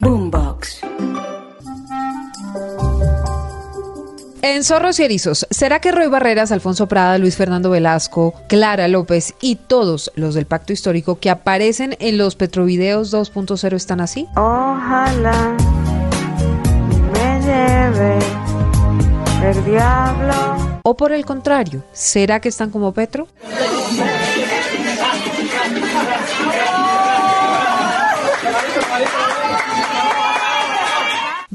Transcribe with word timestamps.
Boombox. 0.00 0.80
En 4.42 4.62
Zorros 4.62 4.98
y 5.00 5.04
Erizos, 5.04 5.46
¿será 5.50 5.80
que 5.80 5.92
Roy 5.92 6.08
Barreras, 6.08 6.52
Alfonso 6.52 6.86
Prada, 6.86 7.16
Luis 7.16 7.36
Fernando 7.36 7.70
Velasco, 7.70 8.34
Clara 8.48 8.88
López 8.88 9.34
y 9.40 9.56
todos 9.56 10.12
los 10.16 10.34
del 10.34 10.44
Pacto 10.46 10.72
Histórico 10.72 11.18
que 11.18 11.30
aparecen 11.30 11.96
en 12.00 12.18
los 12.18 12.36
Petrovideos 12.36 13.12
2.0 13.14 13.72
están 13.74 14.00
así? 14.00 14.26
Ojalá 14.36 15.56
me 17.12 17.40
lleve 17.40 18.18
el 19.44 19.64
diablo. 19.64 20.80
¿O 20.82 20.94
por 20.96 21.12
el 21.12 21.24
contrario, 21.24 21.82
será 21.92 22.40
que 22.40 22.50
están 22.50 22.70
como 22.70 22.92
Petro? 22.92 23.28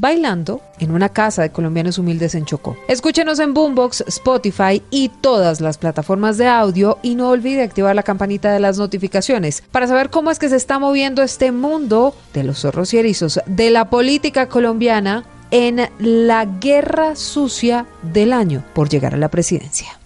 Bailando 0.00 0.62
en 0.78 0.90
una 0.92 1.10
casa 1.10 1.42
de 1.42 1.50
colombianos 1.50 1.98
humildes 1.98 2.34
en 2.34 2.46
Chocó. 2.46 2.76
Escúchenos 2.88 3.38
en 3.38 3.52
Boombox, 3.52 4.04
Spotify 4.08 4.82
y 4.90 5.10
todas 5.10 5.60
las 5.60 5.76
plataformas 5.76 6.38
de 6.38 6.48
audio 6.48 6.98
y 7.02 7.14
no 7.14 7.28
olvide 7.28 7.62
activar 7.62 7.94
la 7.94 8.02
campanita 8.02 8.50
de 8.52 8.60
las 8.60 8.78
notificaciones 8.78 9.62
para 9.70 9.86
saber 9.86 10.10
cómo 10.10 10.30
es 10.30 10.38
que 10.38 10.48
se 10.48 10.56
está 10.56 10.78
moviendo 10.78 11.22
este 11.22 11.52
mundo 11.52 12.14
de 12.32 12.44
los 12.44 12.60
zorros 12.60 12.94
y 12.94 12.98
erizos, 12.98 13.40
de 13.46 13.70
la 13.70 13.90
política 13.90 14.48
colombiana 14.48 15.24
en 15.50 15.88
la 15.98 16.46
guerra 16.46 17.16
sucia 17.16 17.86
del 18.02 18.32
año 18.32 18.64
por 18.72 18.88
llegar 18.88 19.14
a 19.14 19.18
la 19.18 19.28
presidencia. 19.28 19.98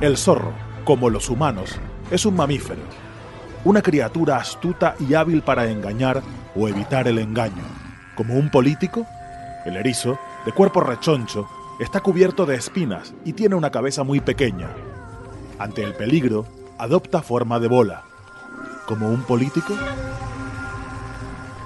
El 0.00 0.16
zorro, 0.16 0.52
como 0.84 1.10
los 1.10 1.30
humanos, 1.30 1.76
es 2.10 2.26
un 2.26 2.36
mamífero, 2.36 2.82
una 3.64 3.82
criatura 3.82 4.36
astuta 4.36 4.94
y 4.98 5.14
hábil 5.14 5.42
para 5.42 5.66
engañar 5.66 6.22
o 6.56 6.68
evitar 6.68 7.08
el 7.08 7.18
engaño. 7.18 7.62
Como 8.14 8.34
un 8.34 8.50
político, 8.50 9.06
el 9.64 9.76
erizo, 9.76 10.18
de 10.44 10.52
cuerpo 10.52 10.80
rechoncho, 10.80 11.48
está 11.80 12.00
cubierto 12.00 12.46
de 12.46 12.56
espinas 12.56 13.14
y 13.24 13.32
tiene 13.32 13.54
una 13.54 13.70
cabeza 13.70 14.02
muy 14.02 14.20
pequeña. 14.20 14.68
Ante 15.58 15.84
el 15.84 15.94
peligro, 15.94 16.46
adopta 16.78 17.22
forma 17.22 17.60
de 17.60 17.68
bola. 17.68 18.02
Como 18.86 19.08
un 19.08 19.22
político. 19.22 19.74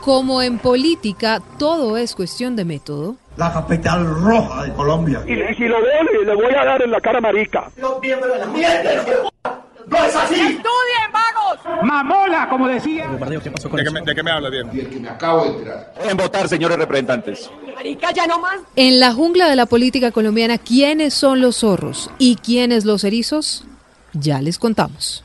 Como 0.03 0.43
en 0.43 0.59
política, 0.59 1.41
todo 1.59 1.97
es 1.97 2.15
cuestión 2.15 2.55
de 2.55 2.65
método. 2.65 3.17
La 3.37 3.53
capital 3.53 4.07
roja 4.07 4.65
de 4.65 4.73
Colombia. 4.75 5.23
Y, 5.27 5.35
si 5.55 5.65
lo 5.65 5.81
veo, 5.83 6.25
le 6.25 6.35
voy 6.35 6.55
a 6.55 6.65
dar 6.65 6.83
en 6.83 6.91
la 6.91 7.01
cara 7.01 7.21
marica. 7.21 7.71
Los 7.77 8.01
miembros 8.01 8.33
de 8.33 8.39
la 8.39 8.47
¡No 9.87 10.05
es 10.05 10.17
así! 10.17 10.35
¡Estudien, 10.35 11.13
vagos! 11.13 11.26
¡Mamola, 11.83 12.49
como 12.49 12.69
decía! 12.69 13.09
¿De 13.09 13.19
qué, 13.19 13.91
me, 13.91 14.01
¿De 14.01 14.15
qué 14.15 14.23
me 14.23 14.31
habla 14.31 14.51
bien? 14.51 14.71
que 14.71 15.01
me 15.01 15.09
acabo 15.09 15.45
de 15.45 15.51
enterar. 15.51 15.95
En 16.09 16.17
votar, 16.17 16.49
señores 16.49 16.79
representantes. 16.79 17.51
Marica, 17.75 18.13
ya 18.13 18.27
no 18.27 18.39
más. 18.41 18.61
En 18.77 19.01
la 19.01 19.13
jungla 19.13 19.49
de 19.49 19.57
la 19.57 19.67
política 19.67 20.11
colombiana, 20.13 20.59
¿quiénes 20.59 21.15
son 21.15 21.41
los 21.41 21.59
zorros 21.59 22.11
y 22.19 22.37
quiénes 22.37 22.85
los 22.85 23.05
erizos? 23.05 23.65
Ya 24.13 24.41
les 24.41 24.59
contamos. 24.59 25.25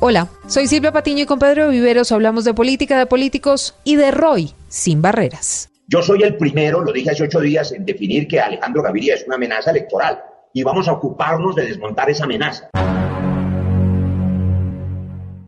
Hola, 0.00 0.28
soy 0.48 0.66
Silvia 0.66 0.92
Patiño 0.92 1.22
y 1.22 1.26
con 1.26 1.38
Pedro 1.38 1.68
Viveros 1.70 2.12
hablamos 2.12 2.44
de 2.44 2.52
política, 2.52 2.98
de 2.98 3.06
políticos 3.06 3.74
y 3.84 3.96
de 3.96 4.10
Roy 4.10 4.52
sin 4.68 5.00
barreras. 5.00 5.70
Yo 5.86 6.02
soy 6.02 6.22
el 6.22 6.36
primero, 6.36 6.82
lo 6.82 6.92
dije 6.92 7.10
hace 7.10 7.24
ocho 7.24 7.40
días, 7.40 7.72
en 7.72 7.84
definir 7.84 8.26
que 8.26 8.40
Alejandro 8.40 8.82
Gaviria 8.82 9.14
es 9.14 9.24
una 9.26 9.36
amenaza 9.36 9.70
electoral 9.70 10.22
y 10.54 10.62
vamos 10.62 10.88
a 10.88 10.92
ocuparnos 10.92 11.56
de 11.56 11.66
desmontar 11.66 12.08
esa 12.08 12.24
amenaza. 12.24 12.70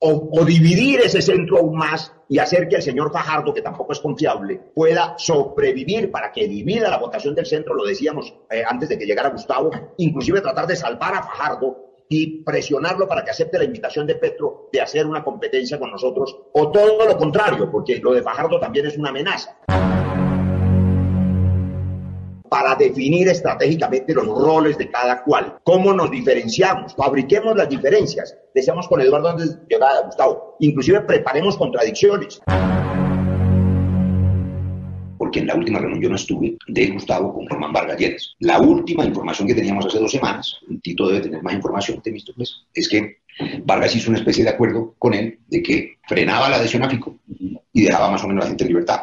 O, 0.09 0.45
dividir 0.45 1.01
ese 1.01 1.23
centro 1.23 1.59
aún 1.59 1.77
más 1.77 2.13
y 2.29 2.39
hacer 2.39 2.69
que 2.69 2.77
el 2.77 2.83
señor 2.83 3.11
Fajardo, 3.11 3.55
que 3.55 3.63
tampoco 3.63 3.93
es 3.93 4.01
confiable, 4.01 4.61
pueda 4.75 5.15
sobrevivir 5.17 6.11
para 6.13 6.31
que 6.31 6.47
divida 6.47 6.91
la 6.91 6.99
votación 6.99 7.35
del 7.35 7.47
centro, 7.47 7.75
lo 7.75 7.85
decíamos 7.85 8.35
eh, 8.51 8.63
antes 8.69 8.89
de 8.89 8.99
que 8.99 9.07
llegara 9.07 9.31
Gustavo, 9.31 9.71
inclusive 9.97 10.41
tratar 10.43 10.67
de 10.67 10.77
salvar 10.77 11.15
a 11.15 11.23
Fajardo 11.23 12.05
y 12.09 12.45
presionarlo 12.45 13.09
para 13.09 13.25
que 13.25 13.31
acepte 13.31 13.59
la 13.59 13.65
invitación 13.65 14.07
de 14.07 14.15
Petro 14.15 14.69
de 14.73 14.81
hacer 14.81 15.07
una 15.07 15.25
competencia 15.25 15.79
con 15.79 15.91
nosotros, 15.91 16.37
o 16.53 16.71
todo 16.71 17.05
lo 17.05 17.17
contrario, 17.17 17.69
porque 17.71 17.99
lo 17.99 18.13
de 18.13 18.23
Fajardo 18.23 18.61
también 18.61 18.87
es 18.87 18.97
una 18.97 19.09
amenaza 19.09 19.57
para 22.57 22.75
definir 22.75 23.29
estratégicamente 23.29 24.15
los 24.15 24.27
roles 24.27 24.79
de 24.79 24.91
cada 24.91 25.23
cual. 25.23 25.59
¿Cómo 25.63 25.93
nos 25.93 26.11
diferenciamos? 26.11 26.95
Fabriquemos 26.95 27.55
las 27.55 27.69
diferencias. 27.69 28.35
Decíamos 28.55 28.89
con 28.89 28.99
Eduardo 29.03 29.29
antes 29.29 29.59
de 29.69 29.77
a 29.77 30.07
Gustavo. 30.07 30.57
Inclusive 30.61 31.03
preparemos 31.03 31.59
contradicciones. 31.59 32.41
Porque 35.19 35.41
en 35.41 35.49
la 35.49 35.55
última 35.55 35.81
reunión 35.81 36.01
yo 36.01 36.09
no 36.09 36.17
estuve 36.17 36.57
de 36.69 36.87
Gustavo 36.93 37.35
con 37.35 37.47
Román 37.47 37.75
Vargas 37.75 37.99
Lleras. 37.99 38.35
La 38.39 38.59
última 38.59 39.05
información 39.05 39.49
que 39.49 39.55
teníamos 39.55 39.85
hace 39.85 39.99
dos 39.99 40.13
semanas, 40.13 40.57
Tito 40.83 41.09
debe 41.09 41.21
tener 41.21 41.43
más 41.43 41.53
información, 41.53 42.01
Temístocles, 42.01 42.65
es 42.73 42.89
que 42.89 43.19
Vargas 43.67 43.95
hizo 43.95 44.09
una 44.09 44.19
especie 44.19 44.45
de 44.45 44.51
acuerdo 44.51 44.95
con 44.99 45.13
él 45.13 45.41
de 45.49 45.63
que 45.63 45.99
frenaba 46.09 46.49
la 46.49 46.57
adhesión 46.57 46.83
a 46.85 46.89
FICO 46.89 47.19
y 47.75 47.83
dejaba 47.83 48.11
más 48.13 48.25
o 48.25 48.29
menos 48.29 48.41
a 48.41 48.45
la 48.47 48.49
gente 48.49 48.65
en 48.65 48.69
libertad 48.69 49.01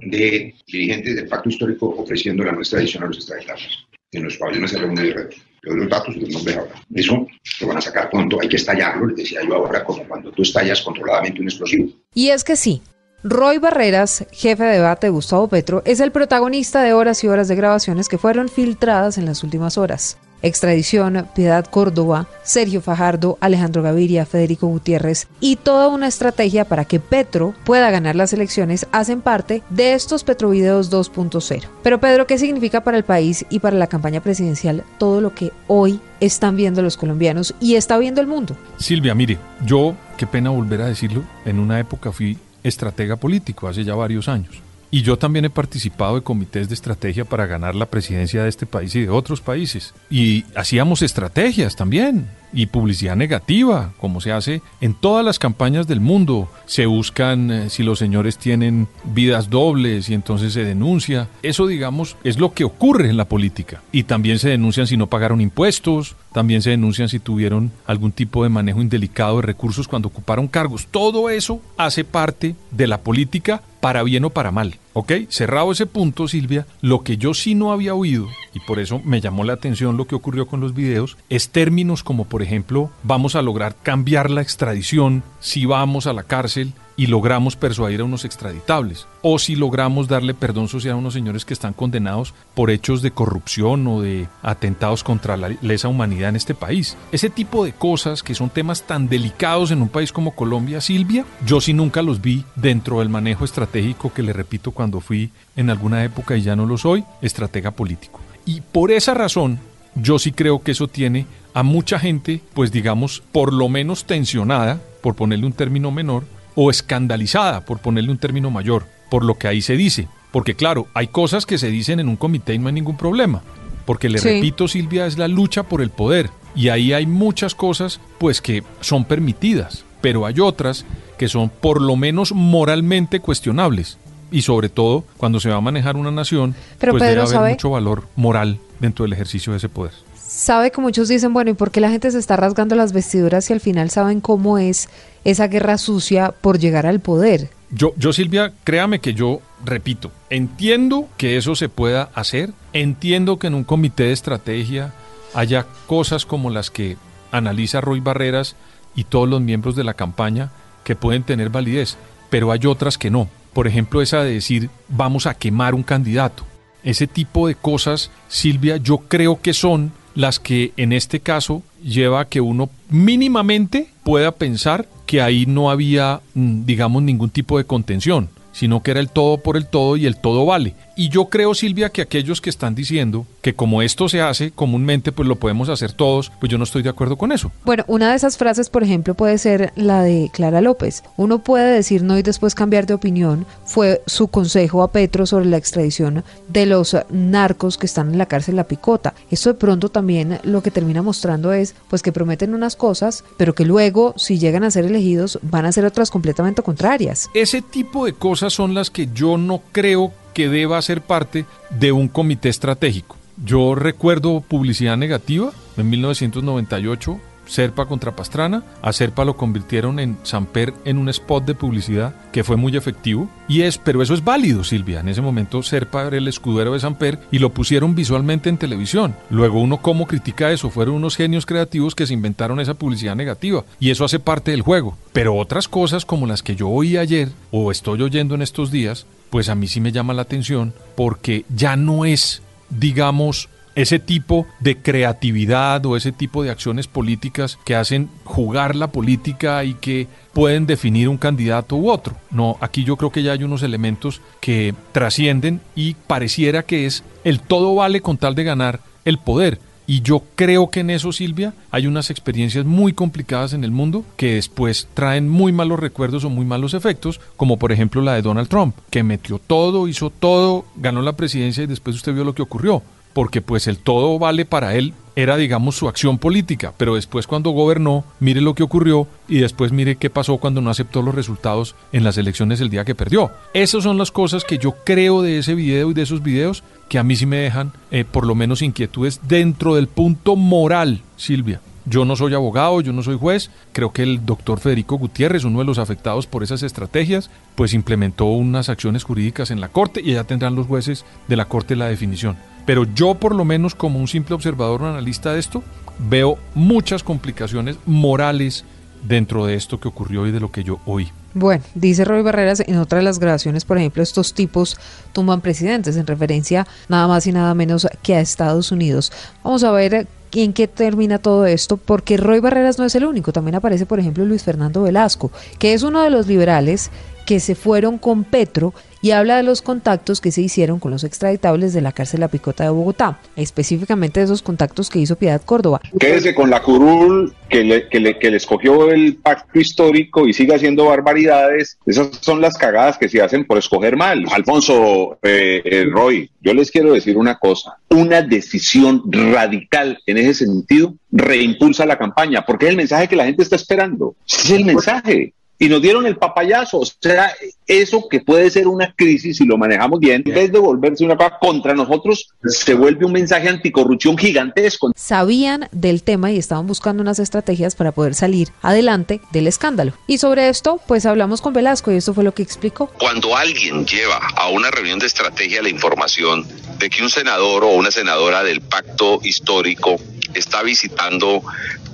de 0.00 0.54
dirigentes 0.66 1.16
del 1.16 1.28
pacto 1.28 1.48
histórico 1.48 1.94
ofreciendo 1.96 2.44
la 2.44 2.52
nuestra 2.52 2.78
adición 2.78 3.04
a 3.04 3.06
los 3.06 3.16
extraditados. 3.16 3.86
En 4.12 4.24
los 4.24 4.36
pabellones 4.36 4.70
se 4.70 4.78
reúnen 4.78 5.04
de 5.04 5.28
Yo 5.62 5.74
los 5.74 5.88
datos 5.88 6.16
y 6.16 6.20
los 6.20 6.30
nombres 6.30 6.56
ahora. 6.56 6.82
Eso 6.94 7.26
lo 7.60 7.66
van 7.66 7.76
a 7.76 7.80
sacar 7.80 8.10
pronto, 8.10 8.38
hay 8.40 8.48
que 8.48 8.56
estallarlo, 8.56 9.06
les 9.08 9.16
decía 9.16 9.40
yo 9.46 9.54
ahora, 9.54 9.84
como 9.84 10.06
cuando 10.08 10.30
tú 10.32 10.42
estallas 10.42 10.80
controladamente 10.82 11.40
un 11.40 11.48
explosivo. 11.48 11.90
Y 12.14 12.30
es 12.30 12.44
que 12.44 12.56
sí, 12.56 12.80
Roy 13.24 13.58
Barreras, 13.58 14.24
jefe 14.30 14.62
de 14.62 14.76
debate 14.76 15.08
de 15.08 15.10
Gustavo 15.10 15.48
Petro, 15.48 15.82
es 15.84 16.00
el 16.00 16.12
protagonista 16.12 16.82
de 16.82 16.92
horas 16.92 17.24
y 17.24 17.28
horas 17.28 17.48
de 17.48 17.56
grabaciones 17.56 18.08
que 18.08 18.16
fueron 18.16 18.48
filtradas 18.48 19.18
en 19.18 19.26
las 19.26 19.42
últimas 19.42 19.76
horas. 19.76 20.18
Extradición, 20.42 21.26
Piedad 21.34 21.66
Córdoba, 21.66 22.28
Sergio 22.42 22.80
Fajardo, 22.80 23.38
Alejandro 23.40 23.82
Gaviria, 23.82 24.26
Federico 24.26 24.66
Gutiérrez 24.66 25.28
y 25.40 25.56
toda 25.56 25.88
una 25.88 26.06
estrategia 26.06 26.64
para 26.64 26.84
que 26.84 27.00
Petro 27.00 27.54
pueda 27.64 27.90
ganar 27.90 28.16
las 28.16 28.32
elecciones 28.32 28.86
hacen 28.92 29.20
parte 29.20 29.62
de 29.70 29.94
estos 29.94 30.24
Petrovideos 30.24 30.90
2.0. 30.90 31.64
Pero 31.82 32.00
Pedro, 32.00 32.26
¿qué 32.26 32.38
significa 32.38 32.82
para 32.82 32.96
el 32.96 33.04
país 33.04 33.46
y 33.50 33.58
para 33.58 33.76
la 33.76 33.86
campaña 33.86 34.20
presidencial 34.20 34.84
todo 34.98 35.20
lo 35.20 35.34
que 35.34 35.52
hoy 35.66 36.00
están 36.20 36.56
viendo 36.56 36.82
los 36.82 36.96
colombianos 36.96 37.54
y 37.60 37.74
está 37.74 37.98
viendo 37.98 38.20
el 38.20 38.26
mundo? 38.26 38.56
Silvia, 38.78 39.14
mire, 39.14 39.38
yo, 39.64 39.94
qué 40.16 40.26
pena 40.26 40.50
volver 40.50 40.82
a 40.82 40.86
decirlo, 40.86 41.22
en 41.44 41.58
una 41.58 41.78
época 41.80 42.12
fui 42.12 42.38
estratega 42.62 43.16
político 43.16 43.68
hace 43.68 43.84
ya 43.84 43.94
varios 43.94 44.28
años. 44.28 44.67
Y 44.90 45.02
yo 45.02 45.18
también 45.18 45.44
he 45.44 45.50
participado 45.50 46.14
de 46.14 46.22
comités 46.22 46.68
de 46.68 46.74
estrategia 46.74 47.24
para 47.24 47.46
ganar 47.46 47.74
la 47.74 47.86
presidencia 47.86 48.42
de 48.42 48.48
este 48.48 48.66
país 48.66 48.94
y 48.94 49.02
de 49.02 49.10
otros 49.10 49.40
países. 49.40 49.94
Y 50.10 50.44
hacíamos 50.54 51.02
estrategias 51.02 51.76
también 51.76 52.28
y 52.52 52.66
publicidad 52.66 53.16
negativa, 53.16 53.92
como 53.98 54.20
se 54.20 54.32
hace 54.32 54.62
en 54.80 54.94
todas 54.94 55.24
las 55.24 55.38
campañas 55.38 55.86
del 55.86 56.00
mundo. 56.00 56.48
Se 56.66 56.86
buscan 56.86 57.50
eh, 57.50 57.70
si 57.70 57.82
los 57.82 57.98
señores 57.98 58.38
tienen 58.38 58.88
vidas 59.04 59.50
dobles 59.50 60.08
y 60.08 60.14
entonces 60.14 60.52
se 60.54 60.64
denuncia. 60.64 61.28
Eso, 61.42 61.66
digamos, 61.66 62.16
es 62.24 62.38
lo 62.38 62.54
que 62.54 62.64
ocurre 62.64 63.10
en 63.10 63.16
la 63.16 63.26
política. 63.26 63.82
Y 63.92 64.04
también 64.04 64.38
se 64.38 64.48
denuncian 64.48 64.86
si 64.86 64.96
no 64.96 65.08
pagaron 65.08 65.40
impuestos, 65.40 66.16
también 66.32 66.62
se 66.62 66.70
denuncian 66.70 67.08
si 67.08 67.18
tuvieron 67.18 67.70
algún 67.86 68.12
tipo 68.12 68.42
de 68.42 68.48
manejo 68.48 68.80
indelicado 68.80 69.36
de 69.36 69.42
recursos 69.42 69.88
cuando 69.88 70.08
ocuparon 70.08 70.48
cargos. 70.48 70.86
Todo 70.90 71.30
eso 71.30 71.60
hace 71.76 72.04
parte 72.04 72.54
de 72.70 72.86
la 72.86 73.02
política 73.02 73.62
para 73.80 74.02
bien 74.02 74.24
o 74.24 74.30
para 74.30 74.50
mal. 74.50 74.76
¿Ok? 74.92 75.12
Cerrado 75.28 75.72
ese 75.72 75.86
punto, 75.86 76.28
Silvia, 76.28 76.66
lo 76.80 77.02
que 77.02 77.16
yo 77.16 77.34
sí 77.34 77.54
no 77.54 77.72
había 77.72 77.94
oído, 77.94 78.28
y 78.54 78.60
por 78.60 78.78
eso 78.78 79.00
me 79.04 79.20
llamó 79.20 79.44
la 79.44 79.52
atención 79.52 79.96
lo 79.96 80.06
que 80.06 80.14
ocurrió 80.14 80.46
con 80.46 80.60
los 80.60 80.74
videos, 80.74 81.16
es 81.28 81.50
términos 81.50 82.02
como, 82.02 82.24
por 82.24 82.42
ejemplo, 82.42 82.90
vamos 83.02 83.36
a 83.36 83.42
lograr 83.42 83.76
cambiar 83.82 84.30
la 84.30 84.42
extradición 84.42 85.22
si 85.40 85.66
vamos 85.66 86.06
a 86.06 86.12
la 86.12 86.24
cárcel 86.24 86.72
y 86.98 87.06
logramos 87.06 87.54
persuadir 87.54 88.00
a 88.00 88.04
unos 88.04 88.24
extraditables, 88.24 89.06
o 89.22 89.38
si 89.38 89.54
logramos 89.54 90.08
darle 90.08 90.34
perdón 90.34 90.66
social 90.66 90.94
a 90.94 90.96
unos 90.96 91.14
señores 91.14 91.44
que 91.44 91.54
están 91.54 91.72
condenados 91.72 92.34
por 92.54 92.70
hechos 92.70 93.02
de 93.02 93.12
corrupción 93.12 93.86
o 93.86 94.02
de 94.02 94.26
atentados 94.42 95.04
contra 95.04 95.36
la 95.36 95.56
lesa 95.62 95.86
humanidad 95.86 96.30
en 96.30 96.36
este 96.36 96.54
país. 96.54 96.96
Ese 97.12 97.30
tipo 97.30 97.64
de 97.64 97.72
cosas 97.72 98.24
que 98.24 98.34
son 98.34 98.50
temas 98.50 98.82
tan 98.82 99.08
delicados 99.08 99.70
en 99.70 99.80
un 99.80 99.88
país 99.88 100.10
como 100.10 100.34
Colombia, 100.34 100.80
Silvia, 100.80 101.24
yo 101.46 101.60
sí 101.60 101.72
nunca 101.72 102.02
los 102.02 102.20
vi 102.20 102.44
dentro 102.56 102.98
del 102.98 103.08
manejo 103.08 103.44
estratégico 103.44 104.12
que 104.12 104.24
le 104.24 104.32
repito 104.32 104.72
cuando 104.72 105.00
fui 105.00 105.30
en 105.54 105.70
alguna 105.70 106.02
época 106.02 106.36
y 106.36 106.42
ya 106.42 106.56
no 106.56 106.66
lo 106.66 106.76
soy, 106.78 107.04
estratega 107.22 107.70
político. 107.70 108.20
Y 108.44 108.60
por 108.60 108.90
esa 108.90 109.14
razón, 109.14 109.60
yo 109.94 110.18
sí 110.18 110.32
creo 110.32 110.64
que 110.64 110.72
eso 110.72 110.88
tiene 110.88 111.26
a 111.54 111.62
mucha 111.62 112.00
gente, 112.00 112.40
pues 112.54 112.72
digamos, 112.72 113.22
por 113.30 113.52
lo 113.52 113.68
menos 113.68 114.04
tensionada, 114.04 114.80
por 115.00 115.14
ponerle 115.14 115.46
un 115.46 115.52
término 115.52 115.92
menor, 115.92 116.24
o 116.60 116.70
escandalizada, 116.70 117.60
por 117.60 117.78
ponerle 117.78 118.10
un 118.10 118.18
término 118.18 118.50
mayor, 118.50 118.84
por 119.12 119.24
lo 119.24 119.38
que 119.38 119.46
ahí 119.46 119.62
se 119.62 119.76
dice. 119.76 120.08
Porque 120.32 120.56
claro, 120.56 120.88
hay 120.92 121.06
cosas 121.06 121.46
que 121.46 121.56
se 121.56 121.70
dicen 121.70 122.00
en 122.00 122.08
un 122.08 122.16
comité 122.16 122.52
y 122.52 122.58
no 122.58 122.66
hay 122.66 122.74
ningún 122.74 122.96
problema. 122.96 123.42
porque 123.84 124.08
le 124.08 124.18
repito, 124.18 124.66
Silvia, 124.66 125.06
es 125.06 125.16
la 125.16 125.28
lucha 125.28 125.62
por 125.62 125.82
el 125.82 125.90
poder. 125.90 126.30
Y 126.56 126.70
ahí 126.70 126.92
hay 126.92 127.06
muchas 127.06 127.54
cosas 127.54 128.00
pues 128.18 128.42
que 128.42 128.64
son 128.80 129.04
permitidas, 129.04 129.84
pero 130.00 130.26
hay 130.26 130.40
otras 130.40 130.84
que 131.16 131.28
son 131.28 131.48
por 131.48 131.80
lo 131.80 131.94
menos 131.94 132.32
moralmente 132.32 133.20
cuestionables. 133.20 133.96
Y 134.32 134.42
sobre 134.42 134.68
todo, 134.68 135.04
cuando 135.16 135.38
se 135.38 135.50
va 135.50 135.56
a 135.56 135.60
manejar 135.60 135.96
una 135.96 136.10
nación, 136.10 136.56
pero 136.80 136.92
pues 136.92 137.02
Pedro, 137.04 137.22
debe 137.22 137.22
haber 137.22 137.34
¿sabe? 137.36 137.50
mucho 137.50 137.70
valor 137.70 138.08
moral 138.16 138.58
dentro 138.80 139.04
del 139.04 139.12
ejercicio 139.12 139.52
de 139.52 139.58
ese 139.58 139.68
poder. 139.68 139.92
Sabe 140.28 140.70
que 140.70 140.82
muchos 140.82 141.08
dicen, 141.08 141.32
bueno, 141.32 141.52
¿y 141.52 141.54
por 141.54 141.70
qué 141.70 141.80
la 141.80 141.88
gente 141.88 142.10
se 142.10 142.18
está 142.18 142.36
rasgando 142.36 142.74
las 142.74 142.92
vestiduras 142.92 143.48
y 143.48 143.54
al 143.54 143.60
final 143.60 143.88
saben 143.88 144.20
cómo 144.20 144.58
es 144.58 144.90
esa 145.24 145.48
guerra 145.48 145.78
sucia 145.78 146.32
por 146.32 146.58
llegar 146.58 146.84
al 146.84 147.00
poder? 147.00 147.48
Yo, 147.70 147.94
yo 147.96 148.12
Silvia, 148.12 148.52
créame 148.62 149.00
que 149.00 149.14
yo 149.14 149.40
repito, 149.64 150.12
entiendo 150.28 151.08
que 151.16 151.38
eso 151.38 151.54
se 151.54 151.70
pueda 151.70 152.10
hacer, 152.14 152.50
entiendo 152.74 153.38
que 153.38 153.46
en 153.46 153.54
un 153.54 153.64
comité 153.64 154.02
de 154.04 154.12
estrategia 154.12 154.92
haya 155.32 155.64
cosas 155.86 156.26
como 156.26 156.50
las 156.50 156.70
que 156.70 156.98
analiza 157.32 157.80
Roy 157.80 158.00
Barreras 158.00 158.54
y 158.94 159.04
todos 159.04 159.30
los 159.30 159.40
miembros 159.40 159.76
de 159.76 159.84
la 159.84 159.94
campaña 159.94 160.50
que 160.84 160.94
pueden 160.94 161.22
tener 161.22 161.48
validez, 161.48 161.96
pero 162.28 162.52
hay 162.52 162.66
otras 162.66 162.98
que 162.98 163.10
no. 163.10 163.30
Por 163.54 163.66
ejemplo, 163.66 164.02
esa 164.02 164.22
de 164.22 164.34
decir 164.34 164.68
vamos 164.88 165.26
a 165.26 165.32
quemar 165.32 165.74
un 165.74 165.82
candidato. 165.82 166.44
Ese 166.84 167.06
tipo 167.06 167.48
de 167.48 167.54
cosas, 167.54 168.10
Silvia, 168.28 168.76
yo 168.76 168.98
creo 168.98 169.40
que 169.40 169.54
son 169.54 169.90
las 170.18 170.40
que 170.40 170.72
en 170.76 170.92
este 170.92 171.20
caso 171.20 171.62
lleva 171.80 172.22
a 172.22 172.24
que 172.24 172.40
uno 172.40 172.70
mínimamente 172.90 173.86
pueda 174.02 174.32
pensar 174.32 174.88
que 175.06 175.22
ahí 175.22 175.46
no 175.46 175.70
había, 175.70 176.22
mm, 176.34 176.64
digamos, 176.64 177.04
ningún 177.04 177.30
tipo 177.30 177.56
de 177.56 177.62
contención, 177.62 178.28
sino 178.50 178.82
que 178.82 178.90
era 178.90 178.98
el 178.98 179.10
todo 179.10 179.38
por 179.38 179.56
el 179.56 179.66
todo 179.66 179.96
y 179.96 180.06
el 180.06 180.16
todo 180.20 180.44
vale. 180.44 180.74
Y 180.98 181.10
yo 181.10 181.26
creo, 181.26 181.54
Silvia, 181.54 181.90
que 181.90 182.02
aquellos 182.02 182.40
que 182.40 182.50
están 182.50 182.74
diciendo 182.74 183.24
que 183.40 183.54
como 183.54 183.82
esto 183.82 184.08
se 184.08 184.20
hace 184.20 184.50
comúnmente, 184.50 185.12
pues 185.12 185.28
lo 185.28 185.36
podemos 185.36 185.68
hacer 185.68 185.92
todos, 185.92 186.32
pues 186.40 186.50
yo 186.50 186.58
no 186.58 186.64
estoy 186.64 186.82
de 186.82 186.88
acuerdo 186.88 187.16
con 187.16 187.30
eso. 187.30 187.52
Bueno, 187.64 187.84
una 187.86 188.10
de 188.10 188.16
esas 188.16 188.36
frases, 188.36 188.68
por 188.68 188.82
ejemplo, 188.82 189.14
puede 189.14 189.38
ser 189.38 189.72
la 189.76 190.02
de 190.02 190.28
Clara 190.32 190.60
López. 190.60 191.04
Uno 191.16 191.38
puede 191.38 191.72
decir 191.72 192.02
no 192.02 192.18
y 192.18 192.22
después 192.22 192.56
cambiar 192.56 192.86
de 192.86 192.94
opinión. 192.94 193.46
Fue 193.64 194.02
su 194.06 194.26
consejo 194.26 194.82
a 194.82 194.90
Petro 194.90 195.24
sobre 195.24 195.44
la 195.44 195.56
extradición 195.56 196.24
de 196.48 196.66
los 196.66 196.96
narcos 197.10 197.78
que 197.78 197.86
están 197.86 198.10
en 198.10 198.18
la 198.18 198.26
cárcel 198.26 198.56
La 198.56 198.64
Picota. 198.64 199.14
Esto 199.30 199.50
de 199.50 199.58
pronto 199.60 199.90
también 199.90 200.40
lo 200.42 200.64
que 200.64 200.72
termina 200.72 201.00
mostrando 201.00 201.52
es 201.52 201.76
pues 201.88 202.02
que 202.02 202.10
prometen 202.10 202.54
unas 202.54 202.74
cosas, 202.74 203.22
pero 203.36 203.54
que 203.54 203.64
luego, 203.64 204.14
si 204.16 204.40
llegan 204.40 204.64
a 204.64 204.72
ser 204.72 204.84
elegidos, 204.84 205.38
van 205.42 205.64
a 205.64 205.70
ser 205.70 205.84
otras 205.84 206.10
completamente 206.10 206.62
contrarias. 206.62 207.30
Ese 207.34 207.62
tipo 207.62 208.04
de 208.04 208.14
cosas 208.14 208.52
son 208.52 208.74
las 208.74 208.90
que 208.90 209.08
yo 209.14 209.38
no 209.38 209.62
creo 209.70 210.12
que 210.32 210.48
deba 210.48 210.80
ser 210.82 211.00
parte 211.00 211.44
de 211.70 211.92
un 211.92 212.08
comité 212.08 212.48
estratégico. 212.48 213.16
Yo 213.44 213.74
recuerdo 213.74 214.40
publicidad 214.40 214.96
negativa 214.96 215.52
en 215.76 215.90
1998, 215.90 217.20
Serpa 217.48 217.86
contra 217.86 218.14
Pastrana. 218.14 218.62
A 218.82 218.92
Serpa 218.92 219.24
lo 219.24 219.36
convirtieron 219.36 219.98
en 219.98 220.18
Samper 220.22 220.74
en 220.84 220.98
un 220.98 221.08
spot 221.08 221.44
de 221.44 221.54
publicidad 221.54 222.14
que 222.30 222.44
fue 222.44 222.56
muy 222.56 222.76
efectivo. 222.76 223.28
Y 223.48 223.62
es, 223.62 223.78
pero 223.78 224.02
eso 224.02 224.14
es 224.14 224.22
válido, 224.22 224.62
Silvia. 224.62 225.00
En 225.00 225.08
ese 225.08 225.22
momento 225.22 225.62
Serpa 225.62 226.06
era 226.06 226.16
el 226.16 226.28
escudero 226.28 226.74
de 226.74 226.80
Samper 226.80 227.18
y 227.30 227.38
lo 227.38 227.50
pusieron 227.50 227.94
visualmente 227.94 228.48
en 228.48 228.58
televisión. 228.58 229.16
Luego 229.30 229.60
uno 229.60 229.78
cómo 229.78 230.06
critica 230.06 230.52
eso. 230.52 230.70
Fueron 230.70 230.94
unos 230.94 231.16
genios 231.16 231.46
creativos 231.46 231.94
que 231.94 232.06
se 232.06 232.14
inventaron 232.14 232.60
esa 232.60 232.74
publicidad 232.74 233.16
negativa. 233.16 233.64
Y 233.80 233.90
eso 233.90 234.04
hace 234.04 234.18
parte 234.18 234.50
del 234.50 234.62
juego. 234.62 234.96
Pero 235.12 235.34
otras 235.34 235.68
cosas 235.68 236.04
como 236.04 236.26
las 236.26 236.42
que 236.42 236.56
yo 236.56 236.68
oí 236.68 236.96
ayer 236.96 237.30
o 237.50 237.72
estoy 237.72 238.02
oyendo 238.02 238.34
en 238.34 238.42
estos 238.42 238.70
días, 238.70 239.06
pues 239.30 239.48
a 239.48 239.54
mí 239.54 239.66
sí 239.66 239.80
me 239.80 239.92
llama 239.92 240.14
la 240.14 240.22
atención 240.22 240.72
porque 240.94 241.44
ya 241.48 241.76
no 241.76 242.04
es, 242.04 242.42
digamos, 242.70 243.48
ese 243.78 244.00
tipo 244.00 244.44
de 244.58 244.76
creatividad 244.76 245.86
o 245.86 245.96
ese 245.96 246.10
tipo 246.10 246.42
de 246.42 246.50
acciones 246.50 246.88
políticas 246.88 247.60
que 247.64 247.76
hacen 247.76 248.10
jugar 248.24 248.74
la 248.74 248.90
política 248.90 249.62
y 249.62 249.74
que 249.74 250.08
pueden 250.32 250.66
definir 250.66 251.08
un 251.08 251.16
candidato 251.16 251.76
u 251.76 251.88
otro. 251.88 252.16
No, 252.32 252.56
aquí 252.60 252.82
yo 252.82 252.96
creo 252.96 253.12
que 253.12 253.22
ya 253.22 253.32
hay 253.32 253.44
unos 253.44 253.62
elementos 253.62 254.20
que 254.40 254.74
trascienden 254.90 255.60
y 255.76 255.94
pareciera 255.94 256.64
que 256.64 256.86
es 256.86 257.04
el 257.22 257.38
todo 257.38 257.76
vale 257.76 258.00
con 258.00 258.16
tal 258.16 258.34
de 258.34 258.42
ganar 258.42 258.80
el 259.04 259.18
poder. 259.18 259.60
Y 259.86 260.02
yo 260.02 260.24
creo 260.34 260.70
que 260.70 260.80
en 260.80 260.90
eso, 260.90 261.12
Silvia, 261.12 261.54
hay 261.70 261.86
unas 261.86 262.10
experiencias 262.10 262.66
muy 262.66 262.92
complicadas 262.92 263.52
en 263.52 263.62
el 263.62 263.70
mundo 263.70 264.04
que 264.16 264.34
después 264.34 264.88
traen 264.92 265.28
muy 265.28 265.52
malos 265.52 265.78
recuerdos 265.78 266.24
o 266.24 266.30
muy 266.30 266.44
malos 266.44 266.74
efectos, 266.74 267.20
como 267.36 267.60
por 267.60 267.70
ejemplo 267.70 268.02
la 268.02 268.14
de 268.14 268.22
Donald 268.22 268.48
Trump, 268.48 268.74
que 268.90 269.04
metió 269.04 269.38
todo, 269.38 269.86
hizo 269.86 270.10
todo, 270.10 270.64
ganó 270.74 271.00
la 271.00 271.14
presidencia 271.14 271.62
y 271.62 271.68
después 271.68 271.94
usted 271.94 272.12
vio 272.12 272.24
lo 272.24 272.34
que 272.34 272.42
ocurrió 272.42 272.82
porque 273.18 273.42
pues 273.42 273.66
el 273.66 273.78
todo 273.78 274.16
vale 274.20 274.44
para 274.44 274.76
él 274.76 274.94
era 275.16 275.36
digamos 275.36 275.74
su 275.74 275.88
acción 275.88 276.18
política, 276.18 276.72
pero 276.76 276.94
después 276.94 277.26
cuando 277.26 277.50
gobernó, 277.50 278.04
mire 278.20 278.40
lo 278.40 278.54
que 278.54 278.62
ocurrió 278.62 279.08
y 279.26 279.40
después 279.40 279.72
mire 279.72 279.96
qué 279.96 280.08
pasó 280.08 280.36
cuando 280.36 280.60
no 280.60 280.70
aceptó 280.70 281.02
los 281.02 281.16
resultados 281.16 281.74
en 281.90 282.04
las 282.04 282.16
elecciones 282.16 282.60
el 282.60 282.70
día 282.70 282.84
que 282.84 282.94
perdió. 282.94 283.32
Esas 283.54 283.82
son 283.82 283.98
las 283.98 284.12
cosas 284.12 284.44
que 284.44 284.58
yo 284.58 284.76
creo 284.84 285.20
de 285.20 285.38
ese 285.38 285.56
video 285.56 285.90
y 285.90 285.94
de 285.94 286.02
esos 286.02 286.22
videos 286.22 286.62
que 286.88 287.00
a 287.00 287.02
mí 287.02 287.16
sí 287.16 287.26
me 287.26 287.38
dejan 287.38 287.72
eh, 287.90 288.04
por 288.04 288.24
lo 288.24 288.36
menos 288.36 288.62
inquietudes 288.62 289.20
dentro 289.26 289.74
del 289.74 289.88
punto 289.88 290.36
moral, 290.36 291.02
Silvia. 291.16 291.60
Yo 291.86 292.04
no 292.04 292.14
soy 292.14 292.34
abogado, 292.34 292.82
yo 292.82 292.92
no 292.92 293.02
soy 293.02 293.16
juez. 293.16 293.50
Creo 293.72 293.92
que 293.92 294.02
el 294.02 294.26
doctor 294.26 294.60
Federico 294.60 294.96
Gutiérrez, 294.96 295.44
uno 295.44 295.60
de 295.60 295.64
los 295.64 295.78
afectados 295.78 296.26
por 296.26 296.42
esas 296.42 296.62
estrategias, 296.62 297.30
pues 297.56 297.72
implementó 297.72 298.26
unas 298.26 298.68
acciones 298.68 299.04
jurídicas 299.04 299.50
en 299.50 299.60
la 299.60 299.70
Corte 299.70 300.02
y 300.04 300.12
ya 300.12 300.24
tendrán 300.24 300.54
los 300.54 300.66
jueces 300.66 301.06
de 301.28 301.36
la 301.36 301.46
Corte 301.46 301.76
la 301.76 301.88
definición. 301.88 302.36
Pero 302.68 302.84
yo 302.84 303.14
por 303.14 303.34
lo 303.34 303.46
menos 303.46 303.74
como 303.74 303.98
un 303.98 304.08
simple 304.08 304.34
observador 304.34 304.82
o 304.82 304.86
analista 304.86 305.32
de 305.32 305.40
esto, 305.40 305.62
veo 306.10 306.36
muchas 306.54 307.02
complicaciones 307.02 307.78
morales 307.86 308.66
dentro 309.02 309.46
de 309.46 309.54
esto 309.54 309.80
que 309.80 309.88
ocurrió 309.88 310.26
y 310.26 310.32
de 310.32 310.40
lo 310.40 310.52
que 310.52 310.64
yo 310.64 310.78
oí. 310.84 311.08
Bueno, 311.32 311.64
dice 311.74 312.04
Roy 312.04 312.20
Barreras 312.20 312.60
en 312.60 312.76
otra 312.76 312.98
de 312.98 313.04
las 313.04 313.20
grabaciones, 313.20 313.64
por 313.64 313.78
ejemplo, 313.78 314.02
estos 314.02 314.34
tipos 314.34 314.76
tumban 315.14 315.40
presidentes 315.40 315.96
en 315.96 316.06
referencia 316.06 316.66
nada 316.90 317.08
más 317.08 317.26
y 317.26 317.32
nada 317.32 317.54
menos 317.54 317.88
que 318.02 318.16
a 318.16 318.20
Estados 318.20 318.70
Unidos. 318.70 319.12
Vamos 319.42 319.64
a 319.64 319.70
ver 319.70 320.06
en 320.32 320.52
qué 320.52 320.68
termina 320.68 321.18
todo 321.18 321.46
esto, 321.46 321.78
porque 321.78 322.18
Roy 322.18 322.40
Barreras 322.40 322.78
no 322.78 322.84
es 322.84 322.94
el 322.94 323.06
único, 323.06 323.32
también 323.32 323.54
aparece, 323.54 323.86
por 323.86 323.98
ejemplo, 323.98 324.26
Luis 324.26 324.42
Fernando 324.42 324.82
Velasco, 324.82 325.32
que 325.58 325.72
es 325.72 325.82
uno 325.82 326.02
de 326.02 326.10
los 326.10 326.26
liberales 326.26 326.90
que 327.28 327.40
se 327.40 327.54
fueron 327.54 327.98
con 327.98 328.24
Petro 328.24 328.72
y 329.02 329.10
habla 329.10 329.36
de 329.36 329.42
los 329.42 329.60
contactos 329.60 330.22
que 330.22 330.32
se 330.32 330.40
hicieron 330.40 330.80
con 330.80 330.90
los 330.90 331.04
extraditables 331.04 331.74
de 331.74 331.82
la 331.82 331.92
cárcel 331.92 332.20
La 332.20 332.28
Picota 332.28 332.64
de 332.64 332.70
Bogotá, 332.70 333.20
específicamente 333.36 334.18
de 334.18 334.24
esos 334.24 334.40
contactos 334.40 334.88
que 334.88 334.98
hizo 334.98 335.14
Piedad 335.14 335.42
Córdoba. 335.44 335.82
Quédese 336.00 336.34
con 336.34 336.48
la 336.48 336.62
curul 336.62 337.34
que 337.50 337.64
le, 337.64 337.86
que, 337.90 338.00
le, 338.00 338.18
que 338.18 338.30
le 338.30 338.38
escogió 338.38 338.90
el 338.90 339.16
pacto 339.16 339.60
histórico 339.60 340.26
y 340.26 340.32
sigue 340.32 340.54
haciendo 340.54 340.86
barbaridades. 340.86 341.76
Esas 341.84 342.16
son 342.22 342.40
las 342.40 342.56
cagadas 342.56 342.96
que 342.96 343.10
se 343.10 343.20
hacen 343.20 343.44
por 343.44 343.58
escoger 343.58 343.98
mal. 343.98 344.24
Alfonso, 344.32 345.18
eh, 345.22 345.60
eh, 345.66 345.84
Roy, 345.92 346.30
yo 346.40 346.54
les 346.54 346.70
quiero 346.70 346.94
decir 346.94 347.18
una 347.18 347.38
cosa. 347.38 347.76
Una 347.90 348.22
decisión 348.22 349.02
radical 349.12 349.98
en 350.06 350.16
ese 350.16 350.46
sentido 350.46 350.94
reimpulsa 351.10 351.84
la 351.84 351.98
campaña, 351.98 352.46
porque 352.46 352.64
es 352.64 352.70
el 352.70 352.78
mensaje 352.78 353.06
que 353.06 353.16
la 353.16 353.26
gente 353.26 353.42
está 353.42 353.56
esperando. 353.56 354.16
Es 354.26 354.48
el 354.48 354.64
mensaje 354.64 355.34
y 355.58 355.68
nos 355.68 355.82
dieron 355.82 356.06
el 356.06 356.16
papayazo. 356.16 356.78
O 356.80 356.84
sea, 356.84 357.32
eso 357.66 358.08
que 358.08 358.20
puede 358.20 358.50
ser 358.50 358.68
una 358.68 358.92
crisis 358.94 359.38
si 359.38 359.44
lo 359.44 359.58
manejamos 359.58 360.00
bien, 360.00 360.22
en 360.24 360.34
vez 360.34 360.52
de 360.52 360.58
volverse 360.58 361.04
una 361.04 361.16
cosa 361.16 361.38
contra 361.40 361.74
nosotros, 361.74 362.30
se 362.44 362.74
vuelve 362.74 363.04
un 363.04 363.12
mensaje 363.12 363.48
anticorrupción 363.48 364.16
gigantesco. 364.16 364.92
Sabían 364.96 365.68
del 365.72 366.02
tema 366.02 366.30
y 366.30 366.38
estaban 366.38 366.66
buscando 366.66 367.02
unas 367.02 367.18
estrategias 367.18 367.74
para 367.74 367.92
poder 367.92 368.14
salir 368.14 368.48
adelante 368.62 369.20
del 369.32 369.46
escándalo. 369.46 369.92
Y 370.06 370.18
sobre 370.18 370.48
esto, 370.48 370.80
pues 370.86 371.06
hablamos 371.06 371.40
con 371.40 371.52
Velasco 371.52 371.92
y 371.92 371.96
esto 371.96 372.14
fue 372.14 372.24
lo 372.24 372.32
que 372.32 372.42
explicó. 372.42 372.86
Cuando 372.98 373.36
alguien 373.36 373.84
lleva 373.86 374.20
a 374.36 374.48
una 374.50 374.70
reunión 374.70 374.98
de 374.98 375.06
estrategia 375.06 375.62
la 375.62 375.68
información 375.68 376.46
de 376.78 376.90
que 376.90 377.02
un 377.02 377.10
senador 377.10 377.64
o 377.64 377.68
una 377.68 377.90
senadora 377.90 378.42
del 378.42 378.60
pacto 378.60 379.20
histórico 379.22 379.98
está 380.34 380.62
visitando 380.62 381.42